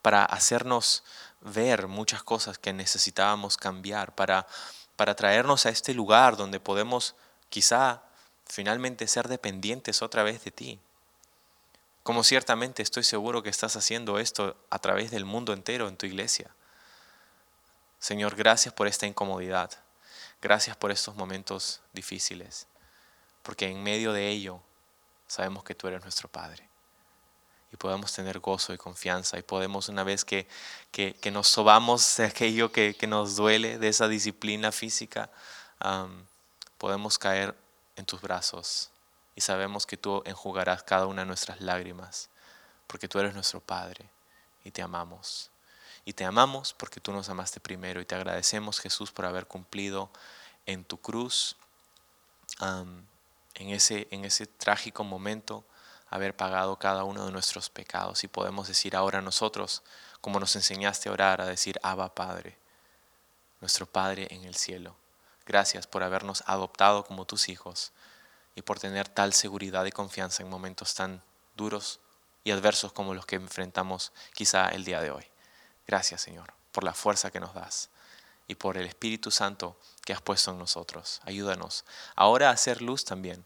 para 0.00 0.24
hacernos 0.24 1.04
ver 1.40 1.88
muchas 1.88 2.22
cosas 2.22 2.56
que 2.56 2.72
necesitábamos 2.72 3.56
cambiar, 3.56 4.14
para, 4.14 4.46
para 4.96 5.14
traernos 5.14 5.66
a 5.66 5.70
este 5.70 5.92
lugar 5.92 6.36
donde 6.36 6.58
podemos 6.58 7.14
quizá 7.50 8.02
finalmente 8.46 9.06
ser 9.08 9.28
dependientes 9.28 10.00
otra 10.00 10.22
vez 10.22 10.42
de 10.42 10.50
ti 10.50 10.80
como 12.08 12.24
ciertamente 12.24 12.82
estoy 12.82 13.04
seguro 13.04 13.42
que 13.42 13.50
estás 13.50 13.76
haciendo 13.76 14.18
esto 14.18 14.56
a 14.70 14.78
través 14.78 15.10
del 15.10 15.26
mundo 15.26 15.52
entero 15.52 15.88
en 15.88 15.98
tu 15.98 16.06
iglesia. 16.06 16.48
Señor, 17.98 18.34
gracias 18.34 18.72
por 18.72 18.86
esta 18.86 19.06
incomodidad. 19.06 19.70
Gracias 20.40 20.74
por 20.74 20.90
estos 20.90 21.16
momentos 21.16 21.82
difíciles. 21.92 22.66
Porque 23.42 23.68
en 23.68 23.82
medio 23.82 24.14
de 24.14 24.26
ello 24.26 24.62
sabemos 25.26 25.64
que 25.64 25.74
tú 25.74 25.86
eres 25.86 26.00
nuestro 26.00 26.30
Padre. 26.30 26.66
Y 27.74 27.76
podemos 27.76 28.10
tener 28.10 28.38
gozo 28.38 28.72
y 28.72 28.78
confianza. 28.78 29.38
Y 29.38 29.42
podemos 29.42 29.90
una 29.90 30.02
vez 30.02 30.24
que, 30.24 30.48
que, 30.90 31.30
nos 31.30 31.46
sobamos 31.48 32.16
de 32.16 32.24
aquello 32.24 32.72
que, 32.72 32.96
nos 33.06 33.36
duele, 33.36 33.76
de 33.76 33.88
esa 33.88 34.08
disciplina 34.08 34.72
física, 34.72 35.28
podemos 36.78 37.18
caer 37.18 37.54
en 37.96 38.06
tus 38.06 38.22
brazos 38.22 38.92
y 39.38 39.40
sabemos 39.40 39.86
que 39.86 39.96
tú 39.96 40.20
enjugarás 40.26 40.82
cada 40.82 41.06
una 41.06 41.22
de 41.22 41.26
nuestras 41.26 41.60
lágrimas, 41.60 42.28
porque 42.88 43.06
tú 43.06 43.20
eres 43.20 43.34
nuestro 43.34 43.60
Padre 43.60 44.10
y 44.64 44.72
te 44.72 44.82
amamos. 44.82 45.52
Y 46.04 46.12
te 46.14 46.24
amamos 46.24 46.72
porque 46.72 47.00
tú 47.00 47.12
nos 47.12 47.28
amaste 47.28 47.60
primero 47.60 48.00
y 48.00 48.04
te 48.04 48.16
agradecemos 48.16 48.80
Jesús 48.80 49.12
por 49.12 49.26
haber 49.26 49.46
cumplido 49.46 50.10
en 50.66 50.84
tu 50.84 51.00
cruz, 51.00 51.54
en, 52.60 53.06
ese, 53.70 54.08
en 54.10 54.24
ese 54.24 54.48
trágico 54.48 55.04
momento, 55.04 55.64
haber 56.10 56.34
pagado 56.34 56.76
cada 56.76 57.04
uno 57.04 57.24
de 57.24 57.30
nuestros 57.30 57.70
pecados. 57.70 58.24
Y 58.24 58.26
podemos 58.26 58.66
decir 58.66 58.96
ahora 58.96 59.22
nosotros, 59.22 59.84
como 60.20 60.40
nos 60.40 60.56
enseñaste 60.56 61.10
a 61.10 61.12
orar, 61.12 61.40
a 61.40 61.46
decir, 61.46 61.78
Abba 61.84 62.12
Padre, 62.12 62.58
nuestro 63.60 63.86
Padre 63.86 64.26
en 64.32 64.42
el 64.42 64.56
cielo. 64.56 64.96
Gracias 65.46 65.86
por 65.86 66.02
habernos 66.02 66.42
adoptado 66.48 67.04
como 67.04 67.24
tus 67.24 67.48
hijos 67.48 67.92
y 68.58 68.62
por 68.62 68.80
tener 68.80 69.08
tal 69.08 69.32
seguridad 69.32 69.84
y 69.84 69.92
confianza 69.92 70.42
en 70.42 70.50
momentos 70.50 70.92
tan 70.94 71.22
duros 71.56 72.00
y 72.42 72.50
adversos 72.50 72.92
como 72.92 73.14
los 73.14 73.24
que 73.24 73.36
enfrentamos 73.36 74.12
quizá 74.34 74.68
el 74.70 74.84
día 74.84 75.00
de 75.00 75.12
hoy. 75.12 75.24
Gracias 75.86 76.22
Señor 76.22 76.52
por 76.72 76.82
la 76.82 76.92
fuerza 76.92 77.30
que 77.30 77.38
nos 77.38 77.54
das 77.54 77.88
y 78.48 78.56
por 78.56 78.76
el 78.76 78.86
Espíritu 78.86 79.30
Santo 79.30 79.78
que 80.04 80.12
has 80.12 80.20
puesto 80.20 80.50
en 80.50 80.58
nosotros. 80.58 81.20
Ayúdanos 81.24 81.84
ahora 82.16 82.48
a 82.48 82.52
hacer 82.52 82.82
luz 82.82 83.04
también 83.04 83.44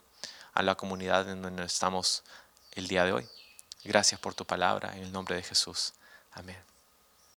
a 0.54 0.62
la 0.62 0.76
comunidad 0.76 1.28
en 1.28 1.42
donde 1.42 1.64
estamos 1.64 2.24
el 2.70 2.88
día 2.88 3.04
de 3.04 3.12
hoy. 3.12 3.28
Gracias 3.84 4.18
por 4.18 4.32
tu 4.32 4.46
palabra 4.46 4.96
en 4.96 5.02
el 5.02 5.12
nombre 5.12 5.36
de 5.36 5.42
Jesús. 5.42 5.92
Amén. 6.32 6.71